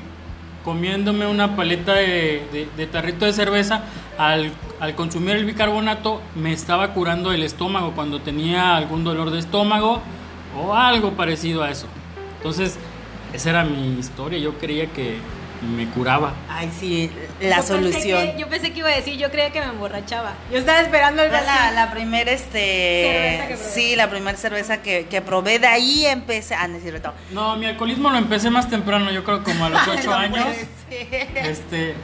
comiéndome 0.65 1.27
una 1.27 1.57
paleta 1.57 1.95
de, 1.95 2.47
de- 2.53 2.69
de 2.77 2.87
tarrito 2.87 3.25
de 3.25 3.33
cerveza, 3.33 3.83
al, 4.19 4.53
al 4.81 4.95
consumir 4.95 5.37
el 5.37 5.45
bicarbonato, 5.45 6.21
me 6.37 6.53
estaba 6.53 6.89
curando 6.93 7.33
el 7.33 7.43
estómago 7.43 7.93
cuando 7.93 8.21
tenía 8.21 8.77
algún 8.77 9.03
dolor 9.05 9.31
de 9.31 9.39
estómago 9.41 10.01
o 10.57 10.75
algo 10.75 11.13
parecido 11.13 11.63
a 11.63 11.71
eso. 11.71 11.87
Entonces, 12.37 12.79
esa 13.33 13.51
era 13.51 13.65
mi 13.65 13.99
historia. 13.99 14.39
Yo 14.39 14.59
creía 14.59 14.87
que 14.87 15.19
me 15.77 15.87
curaba. 15.91 16.33
Ay, 16.49 16.71
sí, 16.79 17.09
la 17.41 17.49
Yo 17.61 17.63
pensé 17.63 17.69
solución. 17.69 18.33
que- 18.33 18.39
yo 18.41 18.49
pensé 18.49 18.73
que 18.73 18.81
iba 18.81 18.89
a 18.89 18.97
decir, 18.97 19.17
yo 19.17 19.31
creía 19.31 19.51
que 19.53 19.61
me 19.61 19.67
emborrachaba. 19.67 20.33
Yo 20.51 20.59
estaba 20.59 20.81
esperando 20.81 21.23
el 21.23 21.31
Fue 21.31 21.41
la, 21.41 21.71
la 21.71 21.91
primera, 21.93 22.25
Cerveza 22.37 22.45
este, 22.47 23.45
que 23.49 23.55
probé. 23.55 23.71
sí, 23.73 23.95
la 23.97 24.11
primera 24.11 24.37
cerveza 24.37 24.83
que, 24.83 25.07
que 25.07 25.21
probé, 25.23 25.61
de 25.61 25.69
ahí 25.69 26.05
empecé, 26.07 26.57
ah, 26.57 26.67
no 26.67 26.79
es 26.79 26.83
cierto. 26.83 27.13
No, 27.31 27.55
mi 27.57 27.67
alcoholismo 27.67 28.11
lo 28.11 28.19
empecé 28.19 28.51
más 28.51 28.69
temprano, 28.69 29.11
yo 29.13 29.23
creo 29.23 29.45
como 29.45 29.65
a 29.67 29.69
los 29.69 29.81
8 29.89 30.11
No 30.11 30.15
años. 30.17 30.45
puede 30.45 30.69
ser. 31.11 31.47
Este, 31.47 31.95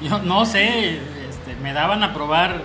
yo 0.00 0.20
no 0.20 0.46
sé, 0.46 0.90
este, 0.98 1.56
me 1.60 1.72
daban 1.72 2.04
a 2.04 2.14
probar. 2.14 2.62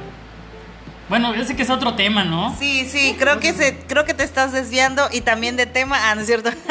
Bueno, 1.09 1.33
ese 1.33 1.55
que 1.55 1.63
es 1.63 1.69
otro 1.71 1.95
tema, 1.95 2.23
¿no? 2.23 2.55
Sí, 2.59 2.87
sí, 2.89 3.15
creo 3.19 3.39
que 3.39 3.53
se, 3.53 3.75
creo 3.87 4.05
que 4.05 4.13
te 4.13 4.23
estás 4.23 4.51
desviando 4.51 5.09
y 5.11 5.21
también 5.21 5.57
de 5.57 5.65
tema, 5.65 5.97
ah, 6.11 6.15
no 6.15 6.21
es 6.21 6.27
cierto. 6.27 6.49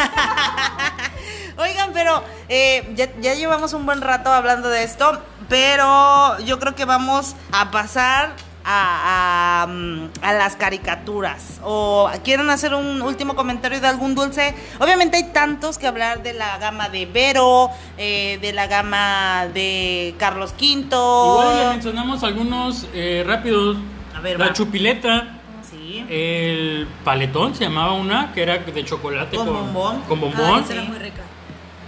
Oigan, 1.62 1.92
pero 1.92 2.22
eh, 2.48 2.90
ya, 2.94 3.09
ya 3.20 3.35
llevamos 3.35 3.72
un 3.72 3.87
buen 3.87 4.01
rato 4.01 4.31
hablando 4.33 4.68
de 4.68 4.83
esto, 4.85 5.20
pero 5.48 6.38
yo 6.40 6.59
creo 6.59 6.75
que 6.75 6.85
vamos 6.85 7.37
a 7.53 7.70
pasar 7.70 8.31
a, 8.64 9.62
a, 9.62 9.66
mm, 9.66 10.09
a 10.22 10.33
las 10.35 10.57
caricaturas. 10.57 11.61
¿O 11.64 12.11
quieren 12.25 12.48
hacer 12.51 12.75
un 12.75 13.03
último 13.03 13.35
comentario 13.35 13.81
de 13.81 13.87
algún 13.88 14.14
dulce? 14.14 14.55
Obviamente 14.79 15.16
hay 15.16 15.33
tantos 15.33 15.79
que 15.79 15.87
hablar 15.87 16.22
de 16.22 16.33
la 16.33 16.59
gama 16.59 16.88
de 16.88 17.07
Vero, 17.07 17.70
eh, 17.98 18.38
de 18.40 18.53
la 18.53 18.66
gama 18.66 19.46
de 19.53 20.14
Carlos 20.18 20.53
V. 20.59 20.64
Igual 20.87 21.57
le 21.59 21.68
mencionamos 21.70 22.22
algunos 22.22 22.87
eh, 22.94 23.25
rápidos. 23.27 23.77
A 24.16 24.20
ver, 24.20 24.38
la 24.38 24.46
va. 24.48 24.53
chupileta, 24.53 25.38
Sí. 25.68 26.05
el 26.09 26.87
paletón 27.05 27.55
se 27.55 27.64
llamaba 27.64 27.94
una, 27.94 28.33
que 28.33 28.42
era 28.42 28.59
de 28.59 28.85
chocolate 28.85 29.37
Con 29.37 29.46
bombón. 29.53 30.01
Con 30.03 30.20
bombón. 30.20 30.64
era 30.70 30.83
sí. 30.83 30.88
muy 30.88 30.98
rica. 30.98 31.22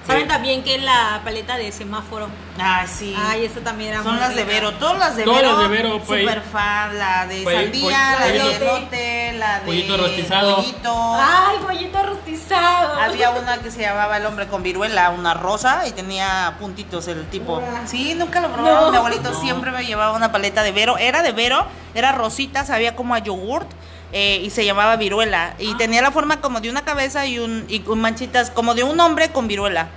¿Saben 0.07 0.29
también 0.29 0.63
que 0.63 0.77
la 0.79 1.23
paleta 1.25 1.57
de 1.57 1.73
semáforo? 1.73 2.29
Ay, 2.59 2.87
sí. 2.87 3.17
Ay, 3.19 3.47
esta 3.47 3.61
también 3.61 3.91
era 3.95 4.03
Son 4.03 4.13
muy 4.13 4.21
las 4.21 4.35
de 4.35 4.43
rica. 4.45 4.53
Vero, 4.55 4.73
todas 4.75 4.99
las 4.99 5.17
de 5.17 5.25
Todas 5.25 5.41
Vero. 5.43 5.53
las 5.53 5.63
de 5.63 5.69
Vero, 5.77 6.01
pues. 6.07 6.21
Super 6.21 6.43
fan, 6.43 6.99
la 6.99 7.27
de 7.27 7.43
Pues, 7.43 7.57
sandía, 7.57 8.17
pues, 8.19 8.21
la 8.21 8.27
de 8.49 8.57
elote, 8.57 9.33
la 9.39 9.59
de 9.61 9.67
Pollito 9.67 9.97
rostizado. 9.97 10.57
pollito. 10.57 11.15
Ay, 11.19 11.57
pollito 11.67 12.03
rostizado. 12.03 13.01
Había 13.01 13.31
una 13.31 13.57
que 13.59 13.71
se 13.71 13.81
llamaba 13.81 14.19
El 14.19 14.27
hombre 14.27 14.47
con 14.47 14.63
viruela, 14.63 15.09
una 15.11 15.33
rosa 15.35 15.87
y 15.89 15.93
tenía 15.93 16.55
puntitos 16.61 17.09
el 17.09 17.27
tipo. 17.31 17.63
Sí, 17.87 18.15
nunca 18.15 18.41
lo 18.41 18.51
probaba. 18.53 18.83
No. 18.83 18.91
Mi 18.91 18.97
abuelito 18.99 19.31
No. 19.31 19.41
siempre 19.41 19.71
me 19.71 19.87
llevaba 19.87 20.15
una 20.17 20.31
paleta 20.31 20.63
de 20.63 20.73
Vero. 20.73 20.99
Era 20.99 21.23
de 21.23 21.33
Vero, 21.33 21.67
era 21.95 22.13
rosita, 22.13 22.65
sabía 22.67 22.95
como 22.95 23.15
a 23.15 23.19
yogurt. 23.21 23.69
Eh, 24.15 24.41
y 24.43 24.49
se 24.51 24.65
llamaba 24.65 24.97
viruela. 24.97 25.55
Y 25.59 25.75
tenía 25.77 26.01
la 26.01 26.11
forma 26.13 26.41
como 26.41 26.61
de 26.63 26.71
una 26.71 26.83
cabeza 26.87 27.27
y 27.27 27.39
un 27.39 27.67
y 27.69 27.81
con 27.81 28.01
manchitas, 28.01 28.51
como 28.51 28.75
de 28.75 28.83
un 28.85 28.99
hombre 29.01 29.29
con 29.31 29.47
viruela. 29.49 29.89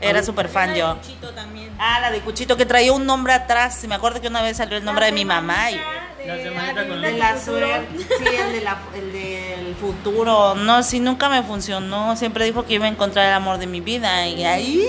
Era 0.00 0.18
Ah. 0.18 0.22
súper 0.24 0.48
fan 0.48 0.72
de 0.72 0.80
yo. 0.80 0.96
Cuchito 0.98 1.30
también. 1.30 1.70
Ah, 1.78 2.00
la 2.00 2.10
de 2.10 2.20
Cuchito 2.20 2.56
que 2.56 2.66
traía 2.66 2.92
un 2.92 3.06
nombre 3.06 3.32
atrás. 3.32 3.84
Me 3.88 3.94
acuerdo 3.94 4.20
que 4.20 4.28
una 4.28 4.42
vez 4.42 4.56
salió 4.56 4.76
el 4.76 4.84
nombre 4.84 5.06
de 5.06 5.12
mi 5.12 5.24
mamá. 5.24 5.70
Y... 5.70 5.80
La 6.26 6.36
semanita 6.38 6.88
con 6.88 7.00
De 7.02 7.12
la 7.12 7.38
suerte, 7.40 7.86
sí, 8.18 8.24
el, 8.26 8.52
de 8.52 8.60
la- 8.60 8.78
el 8.96 9.12
del 9.12 9.74
futuro. 9.76 10.54
No, 10.56 10.82
sí, 10.82 10.98
nunca 10.98 11.28
me 11.28 11.42
funcionó. 11.44 12.16
Siempre 12.16 12.44
dijo 12.44 12.64
que 12.66 12.74
iba 12.74 12.86
a 12.86 12.88
encontrar 12.88 13.26
el 13.26 13.32
amor 13.34 13.58
de 13.58 13.66
mi 13.68 13.80
vida. 13.80 14.26
Y 14.26 14.42
ahí. 14.44 14.86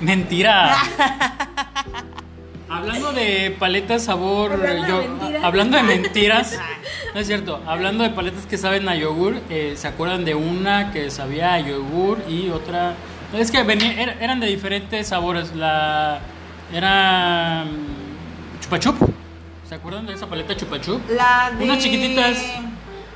Mentira. 0.00 0.76
Hablando 2.68 3.12
de 3.12 3.54
paletas 3.58 4.04
sabor, 4.04 4.52
Hablando 4.52 4.98
de 5.00 5.08
mentiras. 5.08 5.44
hablando 5.44 5.76
de 5.76 5.82
mentiras, 5.82 6.58
no 7.14 7.20
es 7.20 7.26
cierto. 7.26 7.60
Hablando 7.66 8.04
de 8.04 8.10
paletas 8.10 8.46
que 8.46 8.56
saben 8.58 8.88
a 8.88 8.94
yogur, 8.96 9.40
eh, 9.50 9.74
se 9.76 9.86
acuerdan 9.86 10.24
de 10.24 10.34
una 10.34 10.90
que 10.90 11.10
sabía 11.10 11.54
a 11.54 11.60
yogur 11.60 12.18
y 12.28 12.48
otra. 12.50 12.94
Es 13.34 13.50
que 13.50 13.62
venía, 13.64 13.92
er- 13.94 14.16
eran 14.20 14.40
de 14.40 14.46
diferentes 14.46 15.08
sabores. 15.08 15.54
La 15.54 16.20
era 16.72 17.64
mm, 17.64 18.60
chupa 18.62 18.78
chup. 18.80 18.96
¿Se 19.68 19.74
acuerdan 19.74 20.06
de 20.06 20.14
esa 20.14 20.26
paleta 20.26 20.56
chupa 20.56 20.80
chup? 20.80 21.00
La 21.10 21.50
de. 21.56 21.64
Unas 21.64 21.78
chiquititas. 21.78 22.38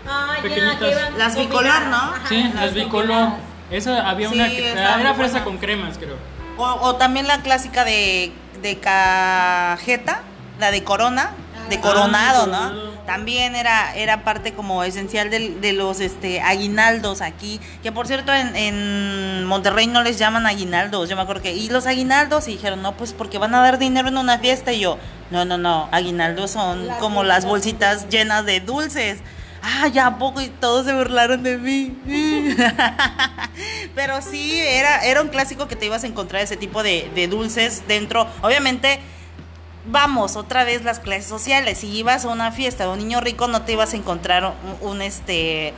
Ah, 0.06 0.36
Pequeñitas. 0.42 1.12
Las 1.16 1.36
bicolor. 1.36 1.82
¿no? 1.90 1.96
Ajá, 1.96 2.28
Sí, 2.28 2.50
las 2.54 2.74
bicolor. 2.74 3.28
Esa 3.70 4.08
había 4.08 4.28
Sí, 4.28 4.34
una 4.34 4.48
que 4.48 4.70
era 4.72 5.14
fresa 5.14 5.32
buena. 5.32 5.44
con 5.44 5.58
cremas, 5.58 5.98
creo. 5.98 6.16
O, 6.56 6.64
o 6.64 6.96
también 6.96 7.26
la 7.26 7.42
clásica 7.42 7.84
de, 7.84 8.32
de 8.62 8.78
cajeta, 8.78 10.22
la 10.58 10.70
de 10.70 10.84
corona, 10.84 11.30
de 11.68 11.76
Ah, 11.76 11.80
coronado, 11.80 12.46
¿no? 12.46 12.58
coronado. 12.58 12.88
También 13.06 13.56
era, 13.56 13.94
era 13.94 14.22
parte 14.22 14.52
como 14.52 14.84
esencial 14.84 15.30
de, 15.30 15.72
los 15.72 16.00
este, 16.00 16.42
aguinaldos 16.42 17.22
aquí. 17.22 17.58
Que 17.82 17.90
por 17.90 18.06
cierto, 18.06 18.34
en, 18.34 18.54
en 18.54 19.44
Monterrey 19.46 19.86
no 19.86 20.02
les 20.02 20.18
llaman 20.18 20.46
aguinaldos. 20.46 21.08
Yo 21.08 21.16
me 21.16 21.22
acuerdo 21.22 21.40
que. 21.40 21.54
Y 21.54 21.70
los 21.70 21.86
aguinaldos, 21.86 22.48
y 22.48 22.52
dijeron, 22.52 22.82
no, 22.82 22.98
pues 22.98 23.14
porque 23.14 23.38
van 23.38 23.54
a 23.54 23.62
dar 23.62 23.78
dinero 23.78 24.08
en 24.08 24.18
una 24.18 24.38
fiesta. 24.38 24.72
Y 24.72 24.80
yo, 24.80 24.98
no, 25.30 25.46
no, 25.46 25.56
no. 25.56 25.88
Aguinaldos 25.90 26.50
son 26.50 26.86
como 27.00 27.24
las 27.24 27.46
bolsitas 27.46 28.10
llenas 28.10 28.44
de 28.44 28.60
dulces. 28.60 29.20
Ah, 29.62 29.88
ya 29.88 30.06
a 30.06 30.18
poco 30.18 30.40
y 30.40 30.48
todos 30.48 30.86
se 30.86 30.94
burlaron 30.94 31.42
de 31.42 31.58
mí. 31.58 31.96
Pero 33.94 34.22
sí, 34.22 34.58
era, 34.60 35.04
era 35.04 35.22
un 35.22 35.28
clásico 35.28 35.68
que 35.68 35.76
te 35.76 35.86
ibas 35.86 36.04
a 36.04 36.06
encontrar 36.06 36.42
ese 36.42 36.56
tipo 36.56 36.82
de, 36.82 37.10
de 37.14 37.28
dulces 37.28 37.82
dentro. 37.88 38.26
Obviamente, 38.42 39.00
vamos, 39.90 40.36
otra 40.36 40.64
vez 40.64 40.84
las 40.84 41.00
clases 41.00 41.26
sociales. 41.26 41.78
Si 41.78 41.88
ibas 41.88 42.24
a 42.24 42.28
una 42.28 42.52
fiesta 42.52 42.84
de 42.84 42.90
un 42.90 42.98
niño 42.98 43.20
rico, 43.20 43.48
no 43.48 43.62
te 43.62 43.72
ibas 43.72 43.94
a 43.94 43.96
encontrar 43.96 44.54
un, 44.80 44.88
un, 44.90 45.02
este 45.02 45.74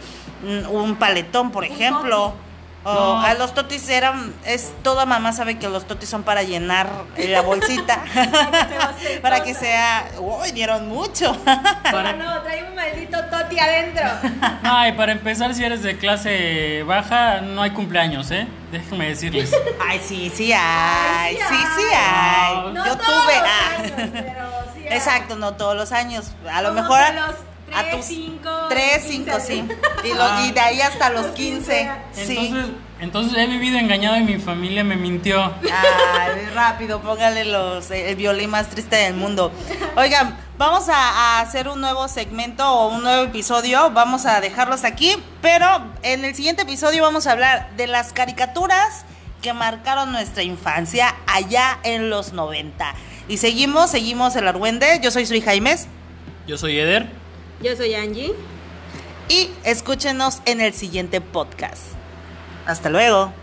un, 0.70 0.96
paletón, 0.96 1.50
por 1.50 1.64
Un 1.64 1.72
ejemplo. 1.72 2.34
O 2.82 2.92
No. 2.94 3.20
a 3.20 3.34
los 3.34 3.52
totis 3.52 3.88
eran, 3.90 4.32
es 4.46 4.72
toda 4.82 5.04
mamá 5.04 5.32
sabe 5.34 5.58
que 5.58 5.68
los 5.68 5.86
totis 5.86 6.08
son 6.08 6.22
para 6.22 6.42
llenar 6.42 6.88
la 7.18 7.42
bolsita. 7.42 8.02
para 9.22 9.42
que 9.42 9.52
sea, 9.54 10.10
uy, 10.18 10.50
dieron 10.52 10.88
mucho. 10.88 11.36
Para... 11.44 12.14
No, 12.14 12.40
trae 12.42 12.64
un 12.64 12.74
maldito 12.74 13.18
toti 13.26 13.58
adentro. 13.58 14.04
No, 14.62 14.86
y 14.86 14.92
para 14.92 15.12
empezar, 15.12 15.54
si 15.54 15.64
eres 15.64 15.82
de 15.82 15.96
clase 15.98 16.82
baja, 16.86 17.40
no 17.40 17.62
hay 17.62 17.70
cumpleaños, 17.70 18.30
¿eh? 18.30 18.46
Déjenme 18.70 19.08
decirles. 19.08 19.52
Ay, 19.88 20.00
sí, 20.02 20.30
sí 20.34 20.52
hay, 20.52 21.36
Ay, 21.36 21.36
sí, 21.36 21.42
sí 21.54 21.66
sí 21.76 21.82
hay. 21.94 22.72
No 22.72 22.86
Yo 22.86 22.96
todos 22.96 23.22
tuve. 23.24 23.34
los 23.34 23.48
ah. 23.48 23.78
años, 23.78 24.10
pero 24.12 24.48
sí 24.74 24.86
hay. 24.86 24.96
Exacto, 24.96 25.36
no 25.36 25.54
todos 25.54 25.76
los 25.76 25.92
años. 25.92 26.30
A 26.50 26.62
lo 26.62 26.72
mejor 26.72 27.00
los 27.14 27.34
a 27.74 27.82
tres, 27.82 27.96
tus 27.96 28.04
cinco, 28.06 28.50
3, 28.68 29.02
15. 29.04 29.08
5, 29.10 29.38
sí. 29.46 29.64
Y, 30.04 30.14
lo- 30.14 30.22
Ah. 30.22 30.44
y 30.48 30.52
de 30.52 30.60
ahí 30.60 30.80
hasta 30.80 31.10
los 31.10 31.26
Los 31.26 31.34
15. 31.34 31.90
15. 32.14 32.26
Sí. 32.26 32.36
Entonces, 32.38 32.70
entonces 33.00 33.38
he 33.38 33.46
vivido 33.46 33.78
engañado 33.78 34.16
y 34.16 34.22
mi 34.22 34.38
familia 34.38 34.84
me 34.84 34.96
mintió. 34.96 35.42
Ay, 35.62 36.46
rápido, 36.54 37.00
póngale 37.00 37.44
los, 37.44 37.90
el 37.90 38.14
violín 38.16 38.50
más 38.50 38.68
triste 38.68 38.96
del 38.96 39.14
mundo. 39.14 39.52
Oigan, 39.96 40.36
vamos 40.58 40.88
a, 40.88 40.94
a 40.96 41.40
hacer 41.40 41.68
un 41.68 41.80
nuevo 41.80 42.08
segmento 42.08 42.68
o 42.70 42.88
un 42.94 43.02
nuevo 43.02 43.24
episodio. 43.24 43.90
Vamos 43.90 44.26
a 44.26 44.40
dejarlos 44.40 44.84
aquí, 44.84 45.16
pero 45.40 45.66
en 46.02 46.24
el 46.24 46.34
siguiente 46.34 46.62
episodio 46.62 47.02
vamos 47.02 47.26
a 47.26 47.32
hablar 47.32 47.70
de 47.76 47.86
las 47.86 48.12
caricaturas 48.12 49.04
que 49.40 49.54
marcaron 49.54 50.12
nuestra 50.12 50.42
infancia 50.42 51.14
allá 51.26 51.78
en 51.82 52.10
los 52.10 52.34
90. 52.34 52.94
Y 53.28 53.38
seguimos, 53.38 53.90
seguimos 53.90 54.36
el 54.36 54.46
Argüende. 54.46 55.00
Yo 55.02 55.10
soy 55.10 55.24
Sui 55.24 55.40
Jaimes. 55.40 55.86
Yo 56.46 56.58
soy 56.58 56.78
Eder. 56.78 57.08
Yo 57.62 57.76
soy 57.76 57.94
Angie. 57.94 58.34
Y 59.28 59.50
escúchenos 59.64 60.40
en 60.46 60.62
el 60.62 60.72
siguiente 60.72 61.20
podcast. 61.20 61.82
Hasta 62.66 62.88
luego. 62.88 63.34